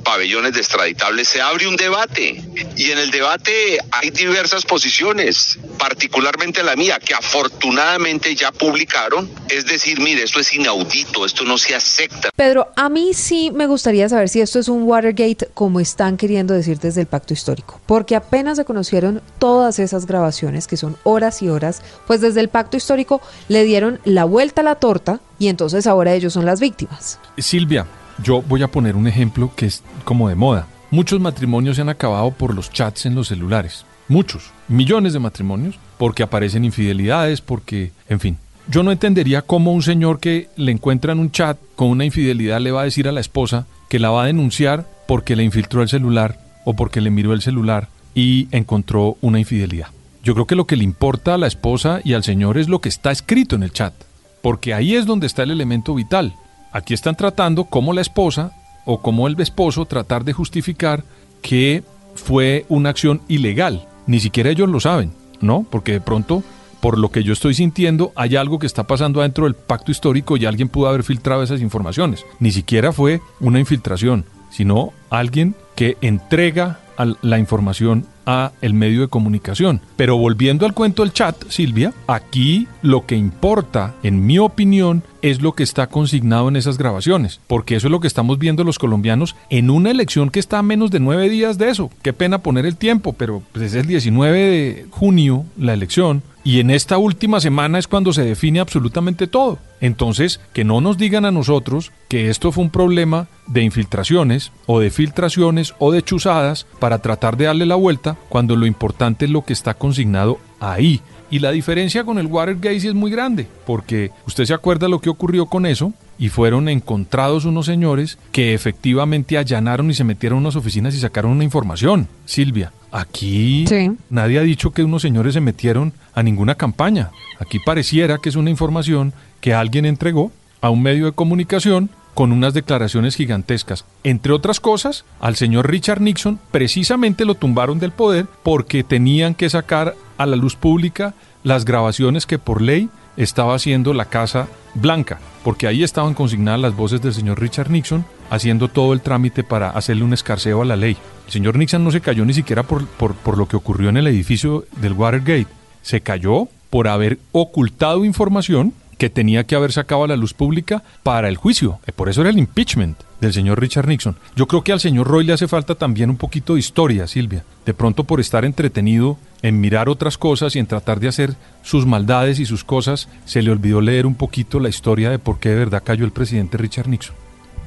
pabellones 0.05 0.53
de 0.53 0.61
extraditables, 0.61 1.27
se 1.27 1.41
abre 1.41 1.67
un 1.67 1.77
debate 1.77 2.45
y 2.77 2.91
en 2.91 2.99
el 2.99 3.11
debate 3.11 3.79
hay 3.91 4.11
diversas 4.11 4.65
posiciones, 4.65 5.59
particularmente 5.79 6.63
la 6.63 6.77
mía, 6.77 6.99
que 7.05 7.15
afortunadamente 7.15 8.35
ya 8.37 8.53
publicaron, 8.53 9.29
es 9.49 9.67
decir, 9.67 10.01
mire, 10.01 10.23
esto 10.23 10.39
es 10.41 10.55
inaudito, 10.55 11.25
esto 11.25 11.45
no 11.45 11.59
se 11.59 11.75
acepta. 11.75 12.31
Pedro, 12.37 12.69
a 12.77 12.89
mí 12.89 13.15
sí 13.15 13.51
me 13.53 13.67
gustaría 13.67 14.09
saber 14.09 14.29
si 14.29 14.41
esto 14.41 14.59
es 14.59 14.69
un 14.69 14.83
Watergate 14.85 15.49
como 15.55 15.81
están 15.81 16.17
queriendo 16.17 16.55
decir 16.55 16.79
desde 16.79 17.01
el 17.01 17.07
pacto 17.07 17.33
histórico, 17.33 17.81
porque 17.87 18.15
apenas 18.15 18.59
se 18.59 18.65
conocieron 18.65 19.23
todas 19.39 19.79
esas 19.79 20.07
grabaciones, 20.07 20.67
que 20.67 20.77
son 20.77 20.97
horas 21.03 21.43
y 21.43 21.49
horas, 21.49 21.83
pues 22.07 22.21
desde 22.21 22.41
el 22.41 22.51
pacto 22.51 22.77
histórico 22.77 23.23
le 23.49 23.65
dieron 23.65 24.01
la 24.05 24.25
vuelta 24.25 24.61
a 24.61 24.65
la 24.65 24.75
torta 24.75 25.21
y 25.39 25.49
entonces 25.49 25.87
ahora 25.87 26.15
ellos 26.15 26.35
son 26.35 26.45
las 26.45 26.61
víctimas. 26.61 27.19
Silvia, 27.39 27.87
yo 28.23 28.43
voy 28.43 28.63
a 28.63 28.69
poner 28.69 28.97
un 28.97 29.07
ejemplo 29.07 29.53
que 29.57 29.67
es 29.67 29.83
como 30.05 30.29
de 30.29 30.35
moda. 30.35 30.67
Muchos 30.91 31.21
matrimonios 31.21 31.77
se 31.77 31.83
han 31.83 31.89
acabado 31.89 32.31
por 32.31 32.55
los 32.55 32.71
chats 32.71 33.07
en 33.07 33.15
los 33.15 33.29
celulares. 33.29 33.85
Muchos, 34.09 34.51
millones 34.69 35.13
de 35.13 35.19
matrimonios, 35.19 35.79
porque 35.99 36.23
aparecen 36.23 36.65
infidelidades, 36.65 37.41
porque, 37.41 37.93
en 38.09 38.21
fin. 38.21 38.39
yo 38.69 38.83
no 38.83 38.93
entendería 38.93 39.43
cómo 39.43 39.73
un 39.73 39.83
señor 39.83 40.21
que 40.21 40.49
le 40.57 40.73
encuentra 40.73 41.13
en 41.13 41.19
un 41.19 41.31
chat 41.31 41.59
con 41.75 41.89
una 41.89 42.05
infidelidad 42.05 42.61
le 42.61 42.71
va 42.71 42.83
a 42.83 42.85
decir 42.85 43.09
a 43.09 43.13
la 43.13 43.21
esposa 43.21 43.67
que 43.89 43.99
la 43.99 44.11
va 44.11 44.25
a 44.25 44.27
denunciar 44.27 44.87
porque 45.07 45.37
le 45.37 45.45
infiltró 45.45 45.83
el 45.83 45.89
celular 45.89 46.39
o 46.65 46.75
porque 46.75 47.01
le 47.01 47.11
miró 47.11 47.33
el 47.33 47.43
celular 47.43 47.89
y 48.15 48.49
encontró 48.53 49.17
una 49.21 49.39
infidelidad. 49.39 49.89
Yo 50.23 50.35
creo 50.35 50.47
que 50.47 50.57
lo 50.57 50.67
que 50.67 50.77
le 50.77 50.85
importa 50.85 51.35
a 51.35 51.39
la 51.39 51.47
esposa 51.47 52.01
y 52.05 52.15
al 52.15 52.25
señor 52.25 52.57
es 52.57 52.69
lo 52.69 52.81
que 52.81 52.89
está 52.89 53.11
escrito 53.11 53.57
en 53.57 53.63
el 53.63 53.73
chat, 53.73 53.93
porque 54.41 54.73
ahí 54.73 54.95
es 54.95 55.05
donde 55.05 55.27
está 55.27 55.43
el 55.43 55.51
elemento 55.51 55.95
vital. 55.95 56.35
Aquí 56.75 56.93
están 56.93 57.15
tratando 57.15 57.67
como 57.67 57.93
la 57.93 58.01
esposa 58.01 58.51
o 58.85 59.01
como 59.01 59.29
el 59.29 59.41
esposo 59.41 59.85
tratar 59.87 60.25
de 60.25 60.33
justificar 60.33 61.05
que 61.41 61.85
fue 62.17 62.67
una 62.69 62.91
acción 62.91 63.23
ilegal. 63.29 63.87
Ni 64.09 64.19
siquiera 64.19 64.51
ellos 64.51 64.69
lo 64.69 64.81
saben, 64.81 65.13
¿no? 65.41 65.65
Porque 65.71 65.93
de 65.93 66.01
pronto, 66.01 66.43
por 66.81 66.99
lo 66.99 67.13
que 67.13 67.23
yo 67.23 67.33
estoy 67.33 67.55
sintiendo, 67.55 68.13
hay 68.17 68.35
algo 68.35 68.59
que 68.59 68.67
está 68.67 68.89
pasando 68.89 69.21
adentro 69.21 69.45
del 69.45 69.55
pacto 69.55 69.93
histórico 69.93 70.37
y 70.37 70.47
alguien 70.47 70.69
pudo 70.69 70.89
haber 70.89 71.05
filtrado 71.05 71.45
esas 71.45 71.61
informaciones. 71.61 72.27
Ni 72.41 72.51
siquiera 72.51 72.93
fue 72.93 73.21
una 73.39 73.61
infiltración, 73.61 74.25
sino 74.51 74.93
alguien 75.11 75.55
que 75.77 75.97
entrega 76.01 76.81
la 77.23 77.39
información 77.39 78.05
a 78.27 78.53
el 78.61 78.75
medio 78.75 79.03
de 79.03 79.09
comunicación. 79.09 79.81
Pero 79.97 80.17
volviendo 80.17 80.67
al 80.67 80.75
cuento 80.75 81.03
del 81.03 81.13
chat, 81.13 81.37
Silvia, 81.49 81.93
aquí 82.07 82.69
lo 82.83 83.07
que 83.07 83.17
importa, 83.17 83.95
en 84.03 84.27
mi 84.27 84.39
opinión, 84.39 85.03
es 85.23 85.41
lo 85.41 85.53
que 85.53 85.63
está 85.63 85.87
consignado 85.87 86.49
en 86.49 86.57
esas 86.57 86.77
grabaciones, 86.77 87.41
porque 87.47 87.77
eso 87.77 87.87
es 87.87 87.91
lo 87.91 88.01
que 88.01 88.09
estamos 88.09 88.39
viendo 88.39 88.63
los 88.63 88.79
colombianos 88.79 89.37
en 89.49 89.71
una 89.71 89.91
elección 89.91 90.29
que 90.29 90.41
está 90.41 90.59
a 90.59 90.63
menos 90.63 90.91
de 90.91 91.01
nueve 91.01 91.31
días 91.31 91.57
de 91.57 91.71
eso. 91.71 91.91
Qué 92.03 92.13
pena 92.13 92.39
poner 92.39 92.67
el 92.67 92.77
tiempo, 92.77 93.15
pero 93.15 93.43
pues 93.53 93.65
es 93.65 93.75
el 93.75 93.87
19 93.87 94.39
de 94.39 94.87
junio 94.91 95.47
la 95.57 95.73
elección 95.73 96.23
y 96.45 96.61
en 96.61 96.71
esta 96.71 96.99
última 96.99 97.41
semana 97.41 97.79
es 97.79 97.89
cuando 97.89 98.13
se 98.13 98.23
define 98.23 98.61
absolutamente 98.61 99.27
todo. 99.27 99.59
Entonces, 99.81 100.41
que 100.53 100.63
no 100.63 100.83
nos 100.83 100.99
digan 100.99 101.25
a 101.25 101.31
nosotros 101.31 101.91
que 102.09 102.29
esto 102.29 102.53
fue 102.53 102.65
un 102.65 102.71
problema 102.71 103.29
de 103.47 103.63
infiltraciones 103.63 104.53
o 104.67 104.79
de 104.79 104.91
filtraciones 104.91 105.75
o 105.79 105.91
de 105.91 106.03
chuzadas 106.03 106.67
para 106.79 106.99
tratar 106.99 107.39
de 107.39 107.47
darle 107.47 107.65
la 107.65 107.75
vuelta 107.77 108.14
cuando 108.29 108.57
lo 108.57 108.67
importante 108.67 109.25
es 109.25 109.31
lo 109.31 109.45
que 109.45 109.53
está 109.53 109.75
consignado 109.75 110.39
ahí. 110.61 111.01
Y 111.31 111.39
la 111.41 111.51
diferencia 111.51 112.05
con 112.05 112.19
el 112.19 112.27
Watergate 112.27 112.77
es 112.77 112.95
muy 112.95 113.11
grande, 113.11 113.47
porque 113.67 114.11
usted 114.27 114.45
se 114.45 114.55
acuerda 114.55 114.89
lo 114.89 115.01
que 115.01 115.11
ocurrió 115.11 115.47
con 115.47 115.67
eso, 115.67 115.93
y 116.19 116.29
fueron 116.29 116.69
encontrados 116.69 117.45
unos 117.45 117.67
señores 117.67 118.19
que 118.33 118.55
efectivamente 118.55 119.37
allanaron 119.39 119.91
y 119.91 119.95
se 119.95 120.05
metieron 120.05 120.39
a 120.39 120.41
unas 120.43 120.57
oficinas 120.57 120.95
y 120.95 121.01
sacaron 121.01 121.33
una 121.33 121.45
información. 121.45 122.09
Silvia, 122.25 122.73
aquí 122.93 123.65
nadie 124.11 124.39
ha 124.39 124.43
dicho 124.43 124.71
que 124.71 124.85
unos 124.85 125.03
señores 125.03 125.35
se 125.35 125.41
metieron 125.41 125.93
a 126.15 126.23
ninguna 126.23 126.55
campaña. 126.55 127.11
Aquí 127.41 127.59
pareciera 127.59 128.19
que 128.19 128.29
es 128.29 128.37
una 128.37 128.51
información 128.51 129.13
que 129.41 129.55
alguien 129.55 129.87
entregó 129.87 130.31
a 130.61 130.71
un 130.71 130.83
medio 130.83 131.07
de 131.07 131.13
comunicación 131.13 131.91
con 132.15 132.33
unas 132.33 132.55
declaraciones 132.55 133.17
gigantescas. 133.17 133.85
Entre 134.05 134.33
otras 134.33 134.61
cosas, 134.61 135.05
al 135.21 135.37
señor 135.37 135.69
Richard 135.69 136.01
Nixon 136.01 136.39
precisamente 136.51 137.25
lo 137.25 137.35
tumbaron 137.35 137.79
del 137.79 137.93
poder 137.93 138.27
porque 138.43 138.85
tenían 138.85 139.35
que 139.35 139.51
sacar 139.51 139.95
a 140.17 140.27
la 140.27 140.37
luz 140.37 140.57
pública 140.57 141.15
las 141.43 141.65
grabaciones 141.65 142.27
que 142.27 142.39
por 142.39 142.63
ley 142.63 142.89
estaba 143.17 143.55
haciendo 143.55 143.95
la 143.95 144.07
Casa 144.07 144.49
Blanca, 144.75 145.21
porque 145.45 145.67
ahí 145.67 145.85
estaban 145.85 146.15
consignadas 146.15 146.61
las 146.61 146.77
voces 146.77 147.01
del 147.01 147.15
señor 147.15 147.41
Richard 147.41 147.71
Nixon 147.71 148.05
haciendo 148.31 148.69
todo 148.69 148.93
el 148.93 149.03
trámite 149.03 149.45
para 149.45 149.71
hacerle 149.71 150.05
un 150.05 150.13
escarceo 150.13 150.63
a 150.63 150.65
la 150.65 150.77
ley. 150.77 150.97
El 151.27 151.33
señor 151.33 151.57
Nixon 151.57 151.85
no 151.85 151.91
se 151.91 152.01
cayó 152.01 152.25
ni 152.25 152.35
siquiera 152.35 152.63
por, 152.63 152.87
por, 152.87 153.15
por 153.15 153.39
lo 153.39 153.47
que 153.47 153.57
ocurrió 153.57 153.89
en 153.91 153.97
el 153.97 154.07
edificio 154.07 154.65
del 154.81 154.95
Watergate, 154.95 155.47
se 155.83 156.01
cayó 156.01 156.49
por 156.71 156.89
haber 156.89 157.19
ocultado 157.31 158.05
información 158.05 158.73
que 158.95 159.11
tenía 159.11 159.45
que 159.45 159.55
haber 159.55 159.73
sacado 159.73 160.05
a 160.05 160.09
la 160.09 160.17
luz 160.17 160.35
pública 160.35 160.83
para 161.03 161.29
el 161.29 161.37
juicio. 161.37 161.81
Eh, 161.87 161.93
por 161.93 162.09
eso 162.09 162.21
era 162.21 162.31
el 162.31 162.39
impeachment 162.39 162.99
del 163.21 163.33
señor 163.33 163.61
Richard 163.61 163.89
Nixon. 163.89 164.17
Yo 164.37 164.47
creo 164.47 164.63
que 164.63 164.73
al 164.73 164.81
señor 164.81 165.07
Roy 165.07 165.25
le 165.25 165.33
hace 165.33 165.49
falta 165.49 165.75
también 165.75 166.11
un 166.11 166.17
poquito 166.17 166.55
de 166.55 166.61
historia, 166.61 167.07
Silvia. 167.07 167.45
De 167.65 167.75
pronto 167.75 168.05
por 168.05 168.21
estar 168.21 168.45
entretenido 168.45 169.19
en 169.43 169.61
mirar 169.61 169.89
otras 169.89 170.19
cosas 170.19 170.57
y 170.57 170.59
en 170.59 170.67
tratar 170.67 171.01
de 171.01 171.09
hacer 171.09 171.35
sus 171.63 171.87
maldades 171.87 172.39
y 172.39 172.47
sus 172.47 172.65
cosas, 172.65 173.09
se 173.25 173.43
le 173.43 173.51
olvidó 173.51 173.81
leer 173.81 174.07
un 174.07 174.15
poquito 174.15 174.61
la 174.61 174.69
historia 174.69 175.11
de 175.11 175.19
por 175.19 175.39
qué 175.39 175.51
de 175.51 175.57
verdad 175.57 175.83
cayó 175.85 176.05
el 176.05 176.13
presidente 176.13 176.57
Richard 176.59 176.89
Nixon. 176.89 177.24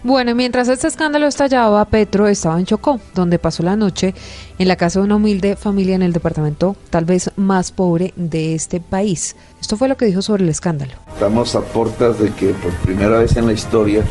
Bueno, 0.08 0.34
mientras 0.36 0.70
este 0.70 0.88
escándalo 0.88 1.28
estallaba, 1.28 1.84
Petro 1.84 2.30
estaba 2.30 2.58
en 2.58 2.66
Chocó, 2.66 3.02
donde 3.14 3.40
pasó 3.40 3.62
la 3.62 3.76
noche 3.76 4.16
en 4.58 4.70
la 4.70 4.78
casa 4.78 5.00
de 5.00 5.06
una 5.06 5.18
humilde 5.18 5.58
familia 5.58 5.96
en 5.96 6.02
el 6.02 6.14
departamento 6.14 6.78
tal 6.90 7.04
vez 7.04 7.30
más 7.36 7.74
pobre 7.74 8.14
de 8.16 8.56
este 8.56 8.80
país. 8.80 9.36
Esto 9.60 9.76
fue 9.76 9.90
lo 9.90 9.98
que 9.98 10.06
dijo 10.06 10.22
sobre 10.22 10.44
el 10.46 10.50
escándalo. 10.50 10.94
Estamos 11.12 11.56
a 11.56 11.60
puertas 11.60 12.20
de 12.20 12.32
que 12.32 12.52
por 12.52 12.72
primera 12.76 13.20
vez 13.20 13.36
en 13.36 13.48
la 13.48 13.52
historia, 13.52 14.02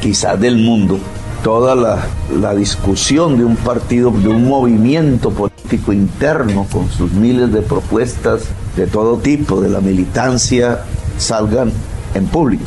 quizás 0.00 0.40
del 0.40 0.58
mundo, 0.58 0.98
toda 1.44 1.76
la, 1.76 2.04
la, 2.40 2.52
discusión 2.52 3.38
de 3.38 3.44
un 3.44 3.54
partido, 3.54 4.10
de 4.10 4.30
un 4.30 4.48
movimiento 4.48 5.30
político 5.30 5.92
interno 5.92 6.66
con 6.72 6.90
sus 6.90 7.12
miles 7.12 7.52
de 7.52 7.62
propuestas 7.62 8.46
de 8.74 8.88
todo 8.88 9.18
tipo, 9.18 9.60
de 9.60 9.68
la 9.68 9.80
militancia, 9.80 10.80
salgan 11.16 11.70
en 12.14 12.26
público 12.26 12.64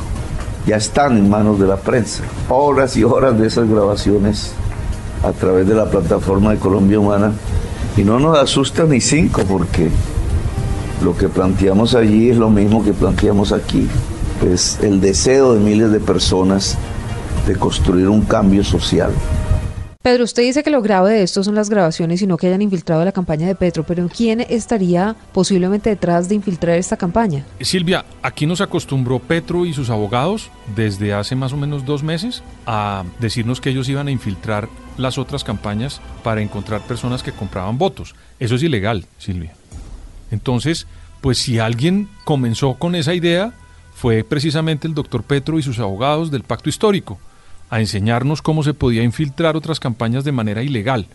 ya 0.67 0.75
están 0.75 1.17
en 1.17 1.29
manos 1.29 1.59
de 1.59 1.65
la 1.65 1.77
prensa. 1.77 2.23
Horas 2.49 2.97
y 2.97 3.03
horas 3.05 3.39
de 3.39 3.47
esas 3.47 3.69
grabaciones 3.69 4.51
a 5.23 5.31
través 5.31 5.65
de 5.65 5.73
la 5.73 5.85
plataforma 5.85 6.51
de 6.51 6.57
Colombia 6.57 6.99
Humana. 6.99 7.31
Y 7.95 8.03
no 8.03 8.19
nos 8.19 8.37
asusta 8.37 8.83
ni 8.83 8.99
cinco 8.99 9.43
porque 9.47 9.89
lo 11.03 11.15
que 11.15 11.29
planteamos 11.29 11.95
allí 11.95 12.29
es 12.29 12.37
lo 12.37 12.49
mismo 12.49 12.83
que 12.83 12.91
planteamos 12.91 13.53
aquí. 13.53 13.87
Es 14.45 14.77
el 14.81 14.99
deseo 14.99 15.53
de 15.53 15.61
miles 15.61 15.89
de 15.91 16.01
personas 16.01 16.77
de 17.47 17.55
construir 17.55 18.09
un 18.09 18.21
cambio 18.21 18.63
social. 18.63 19.11
Pedro, 20.07 20.23
usted 20.23 20.43
dice 20.43 20.63
que 20.63 20.69
lo 20.69 20.81
grave 20.81 21.11
de 21.11 21.23
esto 21.23 21.43
son 21.43 21.53
las 21.53 21.69
grabaciones 21.69 22.21
y 22.21 22.27
no 22.27 22.37
que 22.37 22.47
hayan 22.47 22.61
infiltrado 22.61 23.03
la 23.03 23.11
campaña 23.11 23.45
de 23.45 23.55
Petro, 23.55 23.83
pero 23.83 24.07
¿quién 24.07 24.39
estaría 24.39 25.17
posiblemente 25.33 25.89
detrás 25.89 26.29
de 26.29 26.35
infiltrar 26.35 26.77
esta 26.77 26.95
campaña? 26.95 27.45
Silvia, 27.59 28.05
aquí 28.21 28.45
nos 28.45 28.61
acostumbró 28.61 29.19
Petro 29.19 29.65
y 29.65 29.73
sus 29.73 29.89
abogados 29.89 30.49
desde 30.77 31.13
hace 31.13 31.35
más 31.35 31.51
o 31.51 31.57
menos 31.57 31.85
dos 31.85 32.03
meses 32.03 32.41
a 32.65 33.03
decirnos 33.19 33.59
que 33.59 33.69
ellos 33.69 33.89
iban 33.89 34.07
a 34.07 34.11
infiltrar 34.11 34.69
las 34.95 35.17
otras 35.17 35.43
campañas 35.43 35.99
para 36.23 36.41
encontrar 36.41 36.87
personas 36.87 37.21
que 37.21 37.33
compraban 37.33 37.77
votos. 37.77 38.15
Eso 38.39 38.55
es 38.55 38.63
ilegal, 38.63 39.07
Silvia. 39.17 39.55
Entonces, 40.31 40.87
pues 41.19 41.37
si 41.37 41.59
alguien 41.59 42.07
comenzó 42.23 42.75
con 42.75 42.95
esa 42.95 43.13
idea, 43.13 43.51
fue 43.93 44.23
precisamente 44.23 44.87
el 44.87 44.93
doctor 44.93 45.23
Petro 45.23 45.59
y 45.59 45.63
sus 45.63 45.79
abogados 45.79 46.31
del 46.31 46.43
pacto 46.43 46.69
histórico 46.69 47.19
a 47.69 47.79
enseñarnos 47.79 48.41
cómo 48.41 48.63
se 48.63 48.73
podía 48.73 49.03
infiltrar 49.03 49.55
otras 49.55 49.79
campañas 49.79 50.23
de 50.23 50.31
manera 50.31 50.63
ilegal. 50.63 51.07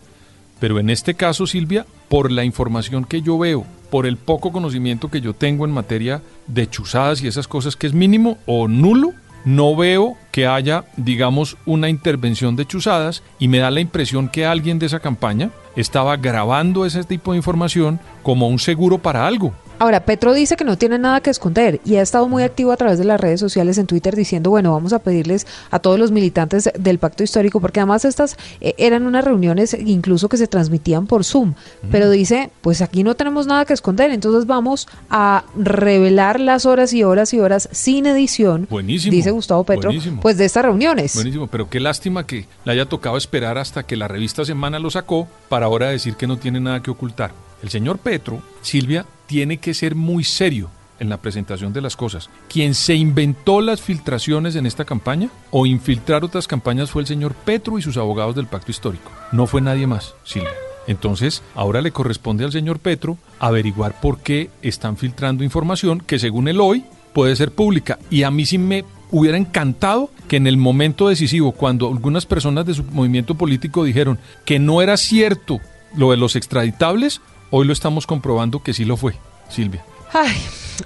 Pero 0.59 0.79
en 0.79 0.89
este 0.89 1.13
caso, 1.13 1.47
Silvia, 1.47 1.85
por 2.09 2.31
la 2.31 2.45
información 2.45 3.05
que 3.05 3.21
yo 3.21 3.37
veo, 3.37 3.65
por 3.89 4.05
el 4.05 4.17
poco 4.17 4.51
conocimiento 4.51 5.09
que 5.09 5.21
yo 5.21 5.33
tengo 5.33 5.65
en 5.65 5.71
materia 5.71 6.21
de 6.47 6.69
chuzadas 6.69 7.21
y 7.21 7.27
esas 7.27 7.47
cosas 7.47 7.75
que 7.75 7.87
es 7.87 7.93
mínimo 7.93 8.37
o 8.45 8.67
nulo, 8.67 9.13
no 9.45 9.75
veo 9.75 10.17
que 10.31 10.47
haya, 10.47 10.85
digamos, 10.95 11.57
una 11.65 11.89
intervención 11.89 12.55
de 12.55 12.65
chuzadas 12.65 13.23
y 13.39 13.49
me 13.49 13.57
da 13.57 13.71
la 13.71 13.81
impresión 13.81 14.29
que 14.29 14.45
alguien 14.45 14.79
de 14.79 14.85
esa 14.85 14.99
campaña 14.99 15.51
estaba 15.75 16.15
grabando 16.17 16.85
ese 16.85 17.03
tipo 17.03 17.31
de 17.31 17.37
información 17.37 17.99
como 18.21 18.47
un 18.47 18.59
seguro 18.59 18.99
para 18.99 19.27
algo. 19.27 19.53
Ahora, 19.79 20.05
Petro 20.05 20.33
dice 20.33 20.55
que 20.55 20.63
no 20.63 20.77
tiene 20.77 20.97
nada 20.97 21.21
que 21.21 21.29
esconder 21.29 21.81
y 21.85 21.95
ha 21.95 22.01
estado 22.01 22.27
muy 22.27 22.43
activo 22.43 22.71
a 22.71 22.77
través 22.77 22.97
de 22.97 23.05
las 23.05 23.19
redes 23.19 23.39
sociales 23.39 23.77
en 23.77 23.87
Twitter 23.87 24.15
diciendo, 24.15 24.49
bueno, 24.49 24.71
vamos 24.71 24.93
a 24.93 24.99
pedirles 24.99 25.47
a 25.71 25.79
todos 25.79 25.99
los 25.99 26.11
militantes 26.11 26.69
del 26.77 26.99
pacto 26.99 27.23
histórico, 27.23 27.59
porque 27.59 27.79
además 27.79 28.05
estas 28.05 28.37
eh, 28.61 28.75
eran 28.77 29.05
unas 29.05 29.25
reuniones 29.25 29.73
incluso 29.73 30.29
que 30.29 30.37
se 30.37 30.47
transmitían 30.47 31.07
por 31.07 31.23
Zoom, 31.23 31.53
pero 31.91 32.09
dice, 32.09 32.49
pues 32.61 32.81
aquí 32.81 33.03
no 33.03 33.15
tenemos 33.15 33.47
nada 33.47 33.65
que 33.65 33.73
esconder, 33.73 34.11
entonces 34.11 34.45
vamos 34.45 34.87
a 35.09 35.43
revelar 35.55 36.39
las 36.39 36.65
horas 36.65 36.93
y 36.93 37.03
horas 37.03 37.33
y 37.33 37.39
horas 37.39 37.69
sin 37.71 38.05
edición, 38.05 38.67
dice 38.85 39.31
Gustavo 39.31 39.63
Petro, 39.63 39.91
pues 40.21 40.37
de 40.37 40.45
estas 40.45 40.63
reuniones. 40.63 41.15
Buenísimo, 41.15 41.47
pero 41.47 41.69
qué 41.69 41.79
lástima 41.79 42.25
que 42.25 42.45
le 42.65 42.71
haya 42.71 42.85
tocado 42.85 43.17
esperar 43.17 43.57
hasta 43.57 43.83
que 43.83 43.97
la 43.97 44.07
revista 44.07 44.45
Semana 44.45 44.79
lo 44.79 44.89
sacó 44.89 45.27
para 45.49 45.65
ahora 45.65 45.89
decir 45.89 46.15
que 46.15 46.27
no 46.27 46.37
tiene 46.37 46.59
nada 46.59 46.81
que 46.81 46.91
ocultar. 46.91 47.31
El 47.61 47.69
señor 47.69 47.97
Petro, 47.99 48.41
Silvia, 48.61 49.05
tiene 49.25 49.57
que 49.57 49.73
ser 49.73 49.95
muy 49.95 50.23
serio 50.23 50.69
en 50.99 51.09
la 51.09 51.17
presentación 51.17 51.73
de 51.73 51.81
las 51.81 51.95
cosas. 51.95 52.29
Quien 52.47 52.75
se 52.75 52.95
inventó 52.95 53.61
las 53.61 53.81
filtraciones 53.81 54.55
en 54.55 54.65
esta 54.65 54.85
campaña 54.85 55.29
o 55.51 55.65
infiltrar 55.65 56.23
otras 56.23 56.47
campañas 56.47 56.91
fue 56.91 57.01
el 57.01 57.07
señor 57.07 57.33
Petro 57.33 57.77
y 57.77 57.81
sus 57.81 57.97
abogados 57.97 58.35
del 58.35 58.47
pacto 58.47 58.71
histórico. 58.71 59.11
No 59.31 59.47
fue 59.47 59.61
nadie 59.61 59.87
más, 59.87 60.15
Silvia. 60.23 60.51
Entonces, 60.87 61.43
ahora 61.55 61.81
le 61.81 61.91
corresponde 61.91 62.43
al 62.43 62.51
señor 62.51 62.79
Petro 62.79 63.17
averiguar 63.39 63.99
por 64.01 64.19
qué 64.19 64.49
están 64.61 64.97
filtrando 64.97 65.43
información 65.43 65.99
que 65.99 66.19
según 66.19 66.47
él 66.47 66.59
hoy 66.59 66.85
puede 67.13 67.35
ser 67.35 67.51
pública. 67.51 67.99
Y 68.09 68.23
a 68.23 68.31
mí 68.31 68.45
sí 68.45 68.57
me 68.57 68.83
hubiera 69.11 69.37
encantado 69.37 70.09
que 70.27 70.37
en 70.37 70.47
el 70.47 70.57
momento 70.57 71.07
decisivo, 71.07 71.51
cuando 71.51 71.87
algunas 71.87 72.25
personas 72.25 72.65
de 72.65 72.73
su 72.73 72.83
movimiento 72.83 73.35
político 73.35 73.83
dijeron 73.83 74.19
que 74.45 74.59
no 74.59 74.81
era 74.81 74.97
cierto 74.97 75.61
lo 75.95 76.11
de 76.11 76.17
los 76.17 76.35
extraditables, 76.35 77.21
Hoy 77.55 77.67
lo 77.67 77.73
estamos 77.73 78.07
comprobando 78.07 78.63
que 78.63 78.73
sí 78.73 78.83
lo 78.83 78.97
fue, 78.97 79.13
Silvia. 79.47 79.85
Ay, 80.11 80.35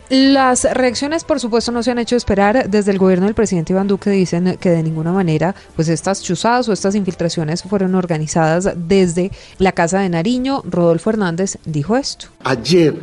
las 0.09 0.65
reacciones, 0.65 1.23
por 1.23 1.39
supuesto, 1.39 1.71
no 1.71 1.81
se 1.81 1.91
han 1.91 1.97
hecho 1.97 2.17
esperar. 2.17 2.69
Desde 2.69 2.91
el 2.91 2.97
gobierno 2.97 3.25
del 3.25 3.35
presidente 3.35 3.71
Iván 3.71 3.87
Duque 3.87 4.09
dicen 4.09 4.57
que 4.59 4.71
de 4.71 4.83
ninguna 4.83 5.13
manera, 5.13 5.55
pues 5.77 5.87
estas 5.87 6.21
chuzadas 6.21 6.67
o 6.67 6.73
estas 6.73 6.93
infiltraciones 6.95 7.63
fueron 7.63 7.95
organizadas 7.95 8.69
desde 8.75 9.31
la 9.59 9.71
casa 9.71 10.01
de 10.01 10.09
Nariño. 10.09 10.61
Rodolfo 10.65 11.09
Hernández 11.09 11.57
dijo 11.63 11.95
esto. 11.95 12.27
Ayer 12.43 12.99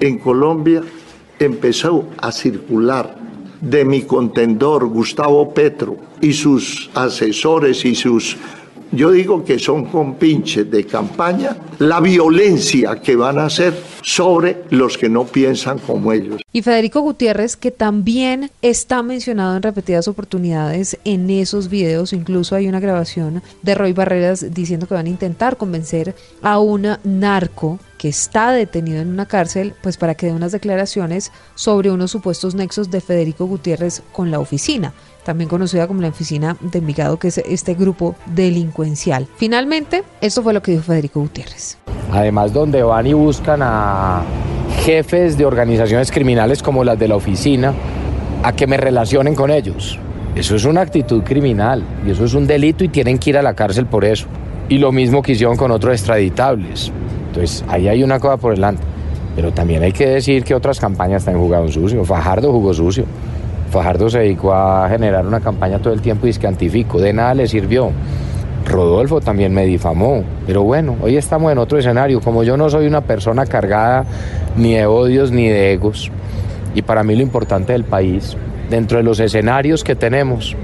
en 0.00 0.18
Colombia 0.18 0.80
empezó 1.38 2.08
a 2.22 2.32
circular 2.32 3.18
de 3.60 3.84
mi 3.84 4.04
contendor 4.04 4.86
Gustavo 4.86 5.52
Petro 5.52 5.98
y 6.22 6.32
sus 6.32 6.88
asesores 6.94 7.84
y 7.84 7.94
sus 7.94 8.38
yo 8.96 9.10
digo 9.10 9.44
que 9.44 9.58
son 9.58 9.86
compinches 9.86 10.70
de 10.70 10.86
campaña, 10.86 11.56
la 11.78 12.00
violencia 12.00 13.00
que 13.00 13.16
van 13.16 13.38
a 13.38 13.46
hacer 13.46 13.74
sobre 14.02 14.64
los 14.70 14.98
que 14.98 15.08
no 15.08 15.24
piensan 15.24 15.78
como 15.78 16.12
ellos. 16.12 16.40
Y 16.52 16.62
Federico 16.62 17.00
Gutiérrez, 17.00 17.56
que 17.56 17.70
también 17.70 18.50
está 18.62 19.02
mencionado 19.02 19.56
en 19.56 19.62
repetidas 19.62 20.08
oportunidades 20.08 20.98
en 21.04 21.28
esos 21.30 21.68
videos, 21.68 22.12
incluso 22.12 22.54
hay 22.54 22.68
una 22.68 22.80
grabación 22.80 23.42
de 23.62 23.74
Roy 23.74 23.92
Barreras 23.92 24.54
diciendo 24.54 24.86
que 24.86 24.94
van 24.94 25.06
a 25.06 25.10
intentar 25.10 25.56
convencer 25.56 26.14
a 26.42 26.58
un 26.58 26.86
narco 27.02 27.78
que 27.98 28.08
está 28.08 28.52
detenido 28.52 29.00
en 29.00 29.08
una 29.08 29.26
cárcel, 29.26 29.74
pues 29.82 29.96
para 29.96 30.14
que 30.14 30.26
dé 30.26 30.32
unas 30.32 30.52
declaraciones 30.52 31.32
sobre 31.54 31.90
unos 31.90 32.10
supuestos 32.10 32.54
nexos 32.54 32.90
de 32.90 33.00
Federico 33.00 33.46
Gutiérrez 33.46 34.02
con 34.12 34.30
la 34.30 34.40
oficina 34.40 34.92
también 35.24 35.48
conocida 35.48 35.86
como 35.86 36.00
la 36.00 36.08
Oficina 36.08 36.56
de 36.60 36.78
Envigado, 36.78 37.18
que 37.18 37.28
es 37.28 37.38
este 37.38 37.74
grupo 37.74 38.14
delincuencial. 38.26 39.26
Finalmente, 39.36 40.04
esto 40.20 40.42
fue 40.42 40.52
lo 40.52 40.62
que 40.62 40.72
dijo 40.72 40.84
Federico 40.84 41.20
Gutiérrez. 41.20 41.78
Además, 42.12 42.52
donde 42.52 42.82
van 42.82 43.06
y 43.06 43.12
buscan 43.12 43.60
a 43.62 44.22
jefes 44.84 45.38
de 45.38 45.46
organizaciones 45.46 46.10
criminales 46.12 46.62
como 46.62 46.84
las 46.84 46.98
de 46.98 47.08
la 47.08 47.16
oficina, 47.16 47.72
a 48.42 48.52
que 48.52 48.66
me 48.66 48.76
relacionen 48.76 49.34
con 49.34 49.50
ellos. 49.50 49.98
Eso 50.34 50.56
es 50.56 50.64
una 50.64 50.82
actitud 50.82 51.22
criminal 51.22 51.82
y 52.06 52.10
eso 52.10 52.24
es 52.24 52.34
un 52.34 52.46
delito 52.46 52.84
y 52.84 52.88
tienen 52.88 53.18
que 53.18 53.30
ir 53.30 53.38
a 53.38 53.42
la 53.42 53.54
cárcel 53.54 53.86
por 53.86 54.04
eso. 54.04 54.26
Y 54.68 54.78
lo 54.78 54.92
mismo 54.92 55.22
que 55.22 55.32
hicieron 55.32 55.56
con 55.56 55.70
otros 55.70 55.94
extraditables. 55.94 56.92
Entonces, 57.28 57.64
ahí 57.68 57.88
hay 57.88 58.02
una 58.02 58.18
cosa 58.18 58.36
por 58.36 58.54
delante. 58.54 58.82
Pero 59.36 59.52
también 59.52 59.82
hay 59.82 59.92
que 59.92 60.06
decir 60.06 60.44
que 60.44 60.54
otras 60.54 60.78
campañas 60.78 61.24
también 61.24 61.44
jugaron 61.44 61.70
sucio. 61.70 62.04
Fajardo 62.04 62.52
jugó 62.52 62.72
sucio. 62.72 63.04
Fajardo 63.70 64.08
se 64.08 64.20
dedicó 64.20 64.54
a 64.54 64.88
generar 64.88 65.26
una 65.26 65.40
campaña 65.40 65.78
todo 65.78 65.92
el 65.92 66.00
tiempo 66.00 66.26
y 66.26 66.30
es 66.30 66.38
que 66.38 66.46
antifico, 66.46 67.00
de 67.00 67.12
nada 67.12 67.34
le 67.34 67.46
sirvió. 67.48 67.90
Rodolfo 68.66 69.20
también 69.20 69.52
me 69.52 69.66
difamó, 69.66 70.24
pero 70.46 70.62
bueno, 70.62 70.96
hoy 71.02 71.16
estamos 71.16 71.52
en 71.52 71.58
otro 71.58 71.78
escenario, 71.78 72.20
como 72.20 72.44
yo 72.44 72.56
no 72.56 72.70
soy 72.70 72.86
una 72.86 73.02
persona 73.02 73.44
cargada 73.44 74.04
ni 74.56 74.74
de 74.74 74.86
odios 74.86 75.30
ni 75.30 75.48
de 75.48 75.72
egos, 75.72 76.10
y 76.74 76.82
para 76.82 77.02
mí 77.02 77.14
lo 77.14 77.22
importante 77.22 77.72
del 77.72 77.84
país, 77.84 78.36
dentro 78.70 78.96
de 78.96 79.04
los 79.04 79.20
escenarios 79.20 79.84
que 79.84 79.94
tenemos, 79.94 80.56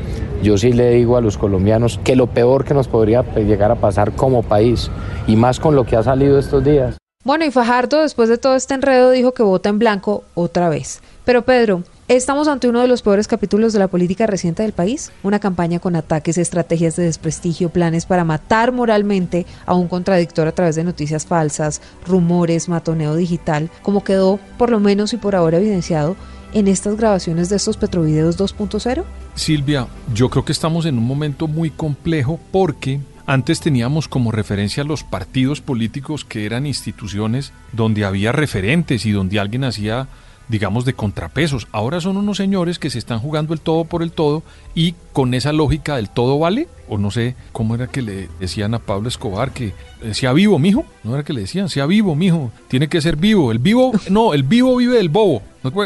yo 0.42 0.56
sí 0.56 0.72
le 0.72 0.90
digo 0.92 1.18
a 1.18 1.20
los 1.20 1.36
colombianos 1.36 2.00
que 2.02 2.16
lo 2.16 2.26
peor 2.26 2.64
que 2.64 2.72
nos 2.72 2.88
podría 2.88 3.22
llegar 3.34 3.70
a 3.70 3.76
pasar 3.76 4.12
como 4.12 4.42
país, 4.42 4.90
y 5.26 5.36
más 5.36 5.60
con 5.60 5.76
lo 5.76 5.84
que 5.84 5.96
ha 5.96 6.02
salido 6.02 6.38
estos 6.38 6.64
días. 6.64 6.96
Bueno, 7.22 7.44
y 7.44 7.50
Fajardo 7.50 8.00
después 8.00 8.30
de 8.30 8.38
todo 8.38 8.56
este 8.56 8.72
enredo 8.72 9.10
dijo 9.10 9.32
que 9.32 9.42
vota 9.42 9.68
en 9.68 9.78
blanco 9.78 10.24
otra 10.34 10.70
vez. 10.70 11.02
Pero 11.26 11.42
Pedro, 11.42 11.82
Estamos 12.10 12.48
ante 12.48 12.68
uno 12.68 12.80
de 12.80 12.88
los 12.88 13.02
peores 13.02 13.28
capítulos 13.28 13.72
de 13.72 13.78
la 13.78 13.86
política 13.86 14.26
reciente 14.26 14.64
del 14.64 14.72
país, 14.72 15.12
una 15.22 15.38
campaña 15.38 15.78
con 15.78 15.94
ataques, 15.94 16.38
estrategias 16.38 16.96
de 16.96 17.04
desprestigio, 17.04 17.68
planes 17.68 18.04
para 18.04 18.24
matar 18.24 18.72
moralmente 18.72 19.46
a 19.64 19.74
un 19.74 19.86
contradictor 19.86 20.48
a 20.48 20.52
través 20.52 20.74
de 20.74 20.82
noticias 20.82 21.24
falsas, 21.24 21.80
rumores, 22.04 22.68
matoneo 22.68 23.14
digital, 23.14 23.70
como 23.82 24.02
quedó 24.02 24.40
por 24.58 24.70
lo 24.70 24.80
menos 24.80 25.12
y 25.12 25.18
por 25.18 25.36
ahora 25.36 25.58
evidenciado 25.58 26.16
en 26.52 26.66
estas 26.66 26.96
grabaciones 26.96 27.48
de 27.48 27.54
estos 27.54 27.76
Petrovideos 27.76 28.36
2.0? 28.36 29.04
Silvia, 29.36 29.86
yo 30.12 30.30
creo 30.30 30.44
que 30.44 30.50
estamos 30.50 30.86
en 30.86 30.98
un 30.98 31.06
momento 31.06 31.46
muy 31.46 31.70
complejo 31.70 32.40
porque 32.50 32.98
antes 33.24 33.60
teníamos 33.60 34.08
como 34.08 34.32
referencia 34.32 34.82
los 34.82 35.04
partidos 35.04 35.60
políticos 35.60 36.24
que 36.24 36.44
eran 36.44 36.66
instituciones 36.66 37.52
donde 37.70 38.04
había 38.04 38.32
referentes 38.32 39.06
y 39.06 39.12
donde 39.12 39.38
alguien 39.38 39.62
hacía 39.62 40.08
digamos, 40.50 40.84
de 40.84 40.94
contrapesos. 40.94 41.68
Ahora 41.70 42.00
son 42.00 42.16
unos 42.16 42.36
señores 42.36 42.78
que 42.78 42.90
se 42.90 42.98
están 42.98 43.20
jugando 43.20 43.54
el 43.54 43.60
todo 43.60 43.84
por 43.84 44.02
el 44.02 44.10
todo 44.10 44.42
y 44.74 44.94
con 45.12 45.32
esa 45.34 45.52
lógica 45.52 45.96
del 45.96 46.10
todo 46.10 46.38
vale, 46.38 46.68
o 46.88 46.98
no 46.98 47.10
sé 47.10 47.36
cómo 47.52 47.76
era 47.76 47.86
que 47.86 48.02
le 48.02 48.28
decían 48.40 48.74
a 48.74 48.80
Pablo 48.80 49.08
Escobar 49.08 49.52
que 49.52 49.72
sea 50.12 50.32
vivo, 50.32 50.58
mijo, 50.58 50.84
no 51.04 51.14
era 51.14 51.24
que 51.24 51.32
le 51.32 51.42
decían, 51.42 51.68
sea 51.68 51.86
vivo, 51.86 52.16
mijo, 52.16 52.50
tiene 52.68 52.88
que 52.88 53.00
ser 53.00 53.16
vivo. 53.16 53.52
El 53.52 53.60
vivo, 53.60 53.92
no, 54.10 54.34
el 54.34 54.42
vivo 54.42 54.76
vive 54.76 54.96
del 54.96 55.08
bobo. 55.08 55.42